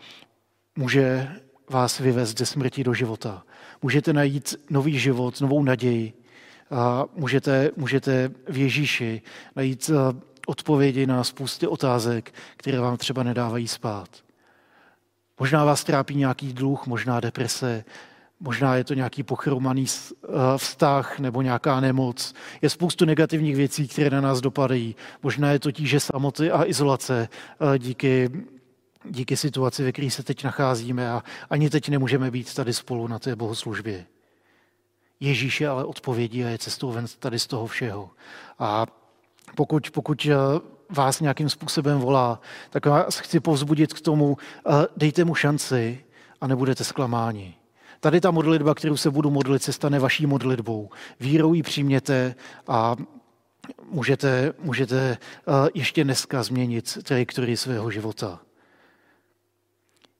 může 0.75 1.27
vás 1.69 1.99
vyvést 1.99 2.37
ze 2.37 2.45
smrti 2.45 2.83
do 2.83 2.93
života. 2.93 3.43
Můžete 3.81 4.13
najít 4.13 4.55
nový 4.69 4.99
život, 4.99 5.41
novou 5.41 5.63
naději. 5.63 6.13
A 6.71 7.05
můžete, 7.15 7.71
můžete 7.77 8.31
v 8.49 8.57
Ježíši 8.57 9.21
najít 9.55 9.89
eh, 9.93 10.19
odpovědi 10.47 11.05
na 11.05 11.23
spousty 11.23 11.67
otázek, 11.67 12.33
které 12.57 12.79
vám 12.79 12.97
třeba 12.97 13.23
nedávají 13.23 13.67
spát. 13.67 14.09
Možná 15.39 15.65
vás 15.65 15.83
trápí 15.83 16.15
nějaký 16.15 16.53
dluh, 16.53 16.87
možná 16.87 17.19
deprese, 17.19 17.83
Možná 18.41 18.75
je 18.75 18.83
to 18.83 18.93
nějaký 18.93 19.23
pochromaný 19.23 19.85
eh, 19.85 20.27
vztah 20.57 21.19
nebo 21.19 21.41
nějaká 21.41 21.79
nemoc. 21.79 22.33
Je 22.61 22.69
spoustu 22.69 23.05
negativních 23.05 23.55
věcí, 23.55 23.87
které 23.87 24.09
na 24.09 24.21
nás 24.21 24.41
dopadají. 24.41 24.95
Možná 25.23 25.51
je 25.51 25.59
to 25.59 25.71
tíže 25.71 25.99
samoty 25.99 26.51
a 26.51 26.65
izolace 26.65 27.29
eh, 27.75 27.79
díky, 27.79 28.29
díky 29.05 29.37
situaci, 29.37 29.83
ve 29.83 29.91
které 29.91 30.09
se 30.09 30.23
teď 30.23 30.43
nacházíme 30.43 31.11
a 31.11 31.23
ani 31.49 31.69
teď 31.69 31.89
nemůžeme 31.89 32.31
být 32.31 32.53
tady 32.53 32.73
spolu 32.73 33.07
na 33.07 33.19
té 33.19 33.35
bohoslužbě. 33.35 34.05
Ježíš 35.19 35.61
je 35.61 35.67
ale 35.67 35.85
odpovědí 35.85 36.45
a 36.45 36.49
je 36.49 36.57
cestou 36.57 36.91
ven 36.91 37.05
tady 37.19 37.39
z 37.39 37.47
toho 37.47 37.67
všeho. 37.67 38.09
A 38.59 38.85
pokud, 39.55 39.89
pokud 39.89 40.27
eh, 40.31 40.35
vás 40.89 41.19
nějakým 41.19 41.49
způsobem 41.49 41.99
volá, 41.99 42.39
tak 42.69 42.85
vás 42.85 43.19
chci 43.19 43.39
povzbudit 43.39 43.93
k 43.93 44.01
tomu, 44.01 44.37
dejte 44.97 45.25
mu 45.25 45.35
šanci 45.35 46.03
a 46.41 46.47
nebudete 46.47 46.83
zklamáni. 46.83 47.58
Tady 47.99 48.21
ta 48.21 48.31
modlitba, 48.31 48.75
kterou 48.75 48.97
se 48.97 49.11
budu 49.11 49.29
modlit, 49.29 49.63
se 49.63 49.73
stane 49.73 49.99
vaší 49.99 50.25
modlitbou. 50.25 50.89
Vírou 51.19 51.53
ji 51.53 51.63
přijměte 51.63 52.35
a 52.67 52.95
můžete, 53.91 54.53
můžete 54.59 55.17
eh, 55.17 55.69
ještě 55.73 56.03
dneska 56.03 56.43
změnit 56.43 56.97
trajektorii 57.03 57.57
svého 57.57 57.91
života. 57.91 58.39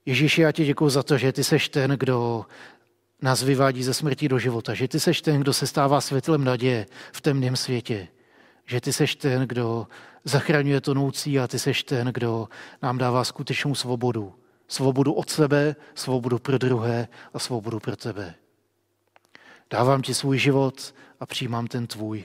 Ježíši, 0.06 0.42
já 0.42 0.52
ti 0.52 0.66
děkuji 0.66 0.90
za 0.90 1.04
to, 1.04 1.18
že 1.18 1.32
ty 1.32 1.44
seš 1.44 1.70
ten, 1.70 1.92
kdo 1.92 2.46
nás 3.22 3.44
vyvádí 3.44 3.84
ze 3.84 3.94
smrti 3.94 4.30
do 4.30 4.40
života, 4.40 4.74
že 4.74 4.88
ty 4.88 5.00
seš 5.00 5.22
ten, 5.22 5.42
kdo 5.42 5.54
se 5.54 5.68
stává 5.68 6.02
světlem 6.02 6.44
naděje 6.44 6.86
v 7.12 7.22
temném 7.22 7.56
světě, 7.56 8.08
že 8.66 8.82
ty 8.82 8.94
seš 8.94 9.16
ten, 9.16 9.42
kdo 9.42 9.88
zachraňuje 10.24 10.82
tonoucí 10.82 11.40
a 11.40 11.48
ty 11.48 11.60
seš 11.60 11.84
ten, 11.84 12.08
kdo 12.08 12.48
nám 12.82 12.98
dává 12.98 13.24
skutečnou 13.24 13.76
svobodu. 13.76 14.39
Svobodu 14.70 15.14
od 15.14 15.30
sebe, 15.30 15.76
svobodu 15.96 16.40
pro 16.40 16.58
druhé 16.58 17.08
a 17.34 17.40
svobodu 17.40 17.80
pro 17.80 17.96
tebe. 17.96 18.36
Dávám 19.70 20.02
ti 20.02 20.14
svůj 20.14 20.38
život 20.38 20.94
a 21.20 21.26
přijímám 21.26 21.68
ten 21.68 21.88
tvůj. 21.88 22.24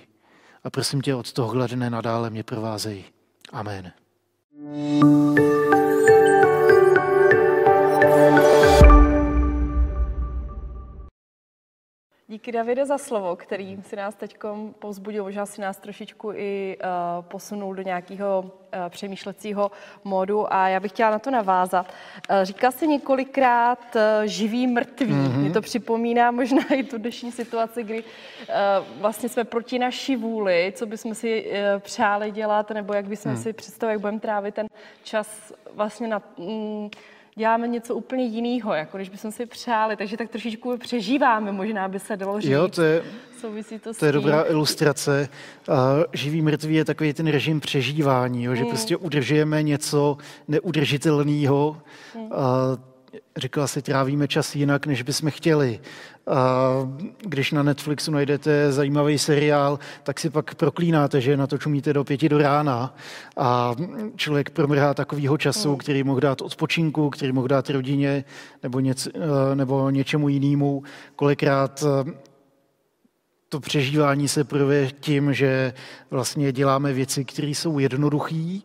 A 0.64 0.70
prosím 0.70 1.00
tě, 1.00 1.14
od 1.14 1.33
tohohle 1.33 1.68
dne 1.68 1.90
nadále 1.90 2.30
mě 2.30 2.42
provázej. 2.42 3.04
Amen. 3.52 3.92
Díky 12.29 12.53
Davide 12.53 12.87
za 12.87 12.99
slovo, 12.99 13.37
který 13.37 13.83
si 13.83 13.97
nás 13.97 14.15
teď 14.15 14.37
povzbudil, 14.79 15.25
možná 15.25 15.47
si 15.47 15.61
nás 15.61 15.77
trošičku 15.77 16.33
i 16.33 16.77
uh, 16.79 17.25
posunul 17.25 17.75
do 17.75 17.83
nějakého 17.83 18.41
uh, 18.43 18.51
přemýšlecího 18.89 19.71
módu 20.05 20.53
a 20.53 20.69
já 20.69 20.81
bych 20.81 20.93
chtěla 20.93 21.11
na 21.11 21.19
to 21.19 21.31
navázat. 21.31 21.87
Uh, 22.31 22.37
říkal 22.43 22.73
si 22.73 22.87
několikrát 22.87 23.97
uh, 23.97 24.01
živý, 24.25 24.67
mrtvý. 24.67 25.13
Mm-hmm. 25.13 25.37
Mě 25.37 25.51
to 25.51 25.61
připomíná 25.61 26.31
možná 26.31 26.63
i 26.75 26.83
tu 26.83 26.99
dnešní 26.99 27.33
situaci, 27.33 27.83
kdy 27.83 28.03
uh, 28.03 29.01
vlastně 29.01 29.29
jsme 29.29 29.45
proti 29.45 29.79
naší 29.79 30.17
vůli, 30.17 30.73
co 30.77 30.87
bychom 30.87 31.15
si 31.15 31.47
uh, 31.47 31.81
přáli 31.81 32.31
dělat, 32.31 32.71
nebo 32.71 32.95
jak 32.95 33.07
bychom 33.07 33.33
mm. 33.33 33.39
si 33.39 33.53
představili, 33.53 33.95
jak 33.95 34.01
budeme 34.01 34.21
trávit 34.21 34.55
ten 34.55 34.67
čas 35.03 35.53
vlastně 35.75 36.09
na... 36.09 36.23
Mm, 36.39 36.91
děláme 37.37 37.68
něco 37.68 37.94
úplně 37.94 38.25
jiného, 38.25 38.75
jako 38.75 38.97
když 38.97 39.09
bychom 39.09 39.33
si 39.33 39.47
přáli, 39.47 39.97
takže 39.97 40.16
tak 40.16 40.31
trošičku 40.31 40.79
přežíváme, 40.79 41.53
možná 41.53 41.88
by 41.88 41.99
se 41.99 42.16
dalo 42.16 42.40
říct. 42.40 42.51
Jo, 42.51 42.68
to 42.68 42.83
je, 42.83 43.03
Souvisí 43.40 43.79
to, 43.79 43.94
to 43.94 44.07
je 44.07 44.12
dobrá 44.12 44.42
ilustrace. 44.42 45.29
Živý 46.12 46.42
mrtvý 46.42 46.75
je 46.75 46.85
takový 46.85 47.12
ten 47.12 47.27
režim 47.27 47.61
přežívání, 47.61 48.44
jo, 48.44 48.55
že 48.55 48.62
mm. 48.62 48.68
prostě 48.68 48.97
udržujeme 48.97 49.62
něco 49.62 50.16
neudržitelného. 50.49 51.77
Mm. 52.14 52.31
Říkala 53.37 53.66
si, 53.66 53.83
trávíme 53.83 54.29
čas 54.29 54.57
jinak, 54.57 54.87
než 54.87 55.03
bychom 55.03 55.31
chtěli. 55.31 55.81
A 56.27 56.70
když 57.18 57.53
na 57.53 57.62
Netflixu 57.62 58.11
najdete 58.11 58.72
zajímavý 58.72 59.18
seriál, 59.18 59.79
tak 60.03 60.20
si 60.20 60.31
pak 60.31 60.55
proklínáte, 60.55 61.20
že 61.20 61.37
na 61.37 61.46
to 61.46 61.59
čumíte 61.59 61.92
do 61.92 62.05
pěti 62.05 62.29
do 62.29 62.38
rána 62.38 62.96
a 63.37 63.74
člověk 64.16 64.50
promrhá 64.50 64.94
takovýho 64.94 65.38
času, 65.38 65.68
hmm. 65.68 65.79
který 65.79 66.05
mohl 66.05 66.20
dát 66.20 66.42
odpočinku, 66.42 67.11
který 67.11 67.33
mohl 67.33 67.48
dát 67.48 67.70
rodině 67.70 68.24
nebo, 68.62 68.81
něc, 68.81 69.09
nebo 69.55 69.90
něčemu 69.90 70.29
jinému. 70.29 70.83
Kolikrát 71.16 71.85
to 73.48 73.61
přežívání 73.61 74.29
se 74.29 74.44
projeví 74.44 74.92
tím, 75.00 75.35
že 75.35 75.72
vlastně 76.11 76.53
děláme 76.53 76.92
věci, 76.92 77.24
které 77.24 77.48
jsou 77.48 77.79
jednoduché, 77.79 78.59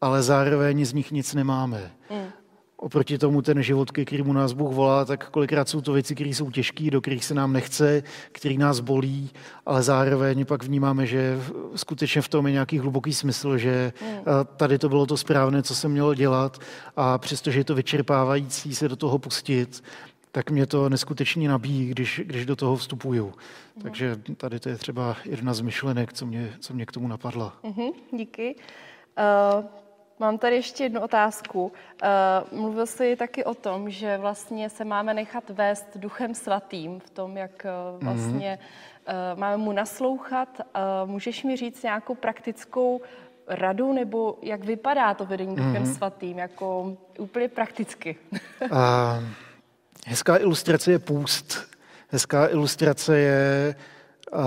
ale 0.00 0.22
zároveň 0.22 0.84
z 0.84 0.92
nich 0.92 1.12
nic 1.12 1.34
nemáme. 1.34 1.90
Mm 2.10 2.39
oproti 2.80 3.18
tomu 3.18 3.42
ten 3.42 3.62
život, 3.62 3.90
ke 3.90 4.04
kterému 4.04 4.32
nás 4.32 4.52
Bůh 4.52 4.74
volá, 4.74 5.04
tak 5.04 5.30
kolikrát 5.30 5.68
jsou 5.68 5.80
to 5.80 5.92
věci, 5.92 6.14
které 6.14 6.30
jsou 6.30 6.50
těžké, 6.50 6.90
do 6.90 7.00
kterých 7.00 7.24
se 7.24 7.34
nám 7.34 7.52
nechce, 7.52 8.02
které 8.32 8.54
nás 8.54 8.80
bolí, 8.80 9.30
ale 9.66 9.82
zároveň 9.82 10.44
pak 10.44 10.62
vnímáme, 10.62 11.06
že 11.06 11.40
skutečně 11.74 12.22
v 12.22 12.28
tom 12.28 12.46
je 12.46 12.52
nějaký 12.52 12.78
hluboký 12.78 13.12
smysl, 13.14 13.58
že 13.58 13.92
hmm. 14.00 14.24
tady 14.56 14.78
to 14.78 14.88
bylo 14.88 15.06
to 15.06 15.16
správné, 15.16 15.62
co 15.62 15.74
se 15.74 15.88
mělo 15.88 16.14
dělat 16.14 16.58
a 16.96 17.18
přestože 17.18 17.60
je 17.60 17.64
to 17.64 17.74
vyčerpávající 17.74 18.74
se 18.74 18.88
do 18.88 18.96
toho 18.96 19.18
pustit, 19.18 19.82
tak 20.32 20.50
mě 20.50 20.66
to 20.66 20.88
neskutečně 20.88 21.48
nabíjí, 21.48 21.88
když, 21.88 22.20
když 22.24 22.46
do 22.46 22.56
toho 22.56 22.76
vstupuju. 22.76 23.26
Mm. 23.26 23.82
Takže 23.82 24.16
tady 24.36 24.60
to 24.60 24.68
je 24.68 24.76
třeba 24.76 25.16
jedna 25.24 25.54
z 25.54 25.60
myšlenek, 25.60 26.12
co 26.12 26.26
mě, 26.26 26.52
co 26.60 26.74
mě 26.74 26.86
k 26.86 26.92
tomu 26.92 27.08
napadla. 27.08 27.56
Mm-hmm, 27.62 27.92
díky. 28.12 28.56
Uh, 29.58 29.64
Mám 30.20 30.38
tady 30.38 30.56
ještě 30.56 30.84
jednu 30.84 31.00
otázku. 31.00 31.72
Uh, 32.52 32.58
mluvil 32.58 32.86
jsi 32.86 33.16
taky 33.16 33.44
o 33.44 33.54
tom, 33.54 33.90
že 33.90 34.18
vlastně 34.18 34.70
se 34.70 34.84
máme 34.84 35.14
nechat 35.14 35.50
vést 35.50 35.86
duchem 35.96 36.34
svatým 36.34 37.00
v 37.00 37.10
tom, 37.10 37.36
jak 37.36 37.66
uh, 37.94 38.04
vlastně 38.04 38.58
uh, 39.08 39.38
máme 39.40 39.56
mu 39.56 39.72
naslouchat. 39.72 40.60
Můžeš 41.04 41.44
mi 41.44 41.56
říct 41.56 41.82
nějakou 41.82 42.14
praktickou 42.14 43.00
radu, 43.48 43.92
nebo 43.92 44.38
jak 44.42 44.64
vypadá 44.64 45.14
to 45.14 45.26
vedení 45.26 45.56
duchem 45.56 45.84
mm-hmm. 45.84 45.94
svatým, 45.94 46.38
jako 46.38 46.96
úplně 47.18 47.48
prakticky? 47.48 48.16
uh, 48.62 48.70
hezká 50.06 50.36
ilustrace 50.36 50.90
je 50.90 50.98
půst. 50.98 51.76
Hezká 52.08 52.48
ilustrace 52.48 53.18
je 53.18 53.74
uh, 54.32 54.40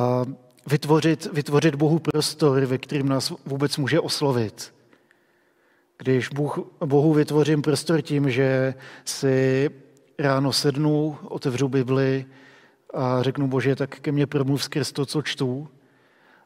vytvořit, 0.67 1.25
vytvořit 1.33 1.75
Bohu 1.75 1.99
prostor, 1.99 2.65
ve 2.65 2.77
kterým 2.77 3.09
nás 3.09 3.33
vůbec 3.45 3.77
může 3.77 3.99
oslovit. 3.99 4.73
Když 6.03 6.29
Bůh, 6.29 6.59
Bohu 6.85 7.13
vytvořím 7.13 7.61
prostor 7.61 8.01
tím, 8.01 8.29
že 8.29 8.73
si 9.05 9.69
ráno 10.19 10.53
sednu, 10.53 11.17
otevřu 11.23 11.67
Bibli 11.69 12.25
a 12.93 13.23
řeknu, 13.23 13.47
Bože, 13.47 13.75
tak 13.75 13.99
ke 13.99 14.11
mně 14.11 14.27
promluv 14.27 14.63
skrz 14.63 14.91
to, 14.91 15.05
co 15.05 15.21
čtu, 15.21 15.67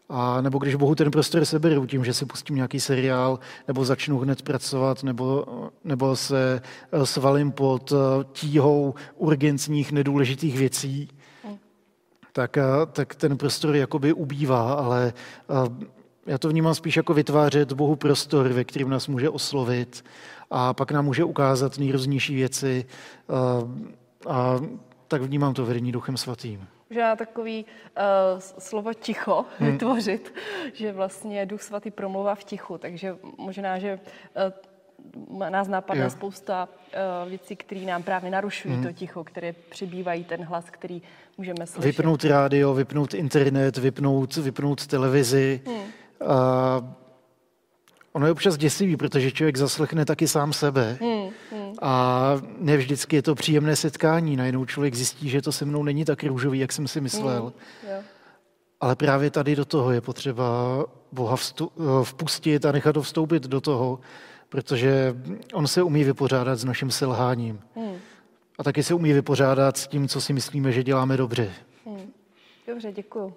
a 0.09 0.41
nebo 0.41 0.59
když 0.59 0.75
Bohu 0.75 0.95
ten 0.95 1.11
prostor 1.11 1.45
seberu 1.45 1.85
tím, 1.85 2.05
že 2.05 2.13
si 2.13 2.25
pustím 2.25 2.55
nějaký 2.55 2.79
seriál, 2.79 3.39
nebo 3.67 3.85
začnu 3.85 4.19
hned 4.19 4.41
pracovat, 4.41 5.03
nebo, 5.03 5.45
nebo 5.83 6.15
se 6.15 6.61
eh, 6.91 7.05
svalím 7.05 7.51
pod 7.51 7.91
eh, 7.91 8.23
tíhou 8.31 8.93
urgentních, 9.15 9.91
nedůležitých 9.91 10.57
věcí, 10.57 11.09
tak, 12.31 12.57
eh, 12.57 12.63
tak 12.91 13.15
ten 13.15 13.37
prostor 13.37 13.75
jakoby 13.75 14.13
ubývá, 14.13 14.73
ale 14.73 15.13
já 16.27 16.37
to 16.37 16.49
vnímám 16.49 16.75
spíš 16.75 16.97
jako 16.97 17.13
vytvářet 17.13 17.73
Bohu 17.73 17.95
prostor, 17.95 18.47
ve 18.47 18.63
kterým 18.63 18.89
nás 18.89 19.07
může 19.07 19.29
oslovit 19.29 20.05
a 20.51 20.73
pak 20.73 20.91
nám 20.91 21.05
může 21.05 21.23
ukázat 21.23 21.77
nejrůznější 21.77 22.35
věci 22.35 22.85
a 24.27 24.59
tak 25.07 25.21
vnímám 25.21 25.53
to 25.53 25.65
vedení 25.65 25.91
Duchem 25.91 26.17
Svatým 26.17 26.67
možná 26.89 27.15
takový 27.15 27.65
uh, 27.65 28.39
slovo 28.39 28.93
ticho 28.93 29.45
hmm. 29.59 29.71
vytvořit, 29.71 30.33
že 30.73 30.91
vlastně 30.91 31.45
Duch 31.45 31.61
Svatý 31.61 31.91
promluvá 31.91 32.35
v 32.35 32.43
tichu, 32.43 32.77
takže 32.77 33.15
možná, 33.37 33.79
že 33.79 33.99
uh, 35.29 35.49
nás 35.49 35.67
napadne 35.67 36.03
jo. 36.03 36.09
spousta 36.09 36.69
uh, 37.23 37.29
věcí, 37.29 37.55
které 37.55 37.81
nám 37.81 38.03
právě 38.03 38.31
narušují 38.31 38.73
hmm. 38.73 38.83
to 38.83 38.91
ticho, 38.91 39.23
které 39.23 39.53
přibývají 39.69 40.23
ten 40.23 40.43
hlas, 40.43 40.65
který 40.69 41.01
můžeme 41.37 41.67
slyšet. 41.67 41.85
Vypnout 41.85 42.23
rádio, 42.23 42.73
vypnout 42.73 43.13
internet, 43.13 43.77
vypnout, 43.77 44.35
vypnout 44.35 44.87
televizi. 44.87 45.61
Hmm. 45.67 45.83
Uh, 46.21 46.85
ono 48.17 48.25
je 48.25 48.31
občas 48.31 48.57
děsivý, 48.57 48.97
protože 48.97 49.31
člověk 49.31 49.57
zaslechne 49.57 50.05
taky 50.05 50.27
sám 50.27 50.53
sebe. 50.53 50.97
Hmm. 51.01 51.29
A 51.81 52.33
ne 52.57 52.77
vždycky 52.77 53.15
je 53.15 53.21
to 53.21 53.35
příjemné 53.35 53.75
setkání. 53.75 54.35
Najednou 54.35 54.65
člověk 54.65 54.95
zjistí, 54.95 55.29
že 55.29 55.41
to 55.41 55.51
se 55.51 55.65
mnou 55.65 55.83
není 55.83 56.05
tak 56.05 56.23
růžový, 56.23 56.59
jak 56.59 56.71
jsem 56.71 56.87
si 56.87 57.01
myslel. 57.01 57.43
Mm, 57.43 57.89
yeah. 57.89 58.03
Ale 58.81 58.95
právě 58.95 59.29
tady 59.29 59.55
do 59.55 59.65
toho 59.65 59.91
je 59.91 60.01
potřeba 60.01 60.45
Boha 61.11 61.35
vstu- 61.35 61.71
vpustit 62.03 62.65
a 62.65 62.71
nechat 62.71 62.95
ho 62.95 63.01
vstoupit 63.01 63.43
do 63.43 63.61
toho, 63.61 63.99
protože 64.49 65.15
on 65.53 65.67
se 65.67 65.83
umí 65.83 66.03
vypořádat 66.03 66.59
s 66.59 66.65
naším 66.65 66.91
selháním. 66.91 67.59
Mm. 67.75 67.95
A 68.57 68.63
taky 68.63 68.83
se 68.83 68.93
umí 68.93 69.13
vypořádat 69.13 69.77
s 69.77 69.87
tím, 69.87 70.07
co 70.07 70.21
si 70.21 70.33
myslíme, 70.33 70.71
že 70.71 70.83
děláme 70.83 71.17
dobře. 71.17 71.51
Mm. 71.85 72.11
Dobře, 72.67 72.91
děkuji. 72.91 73.33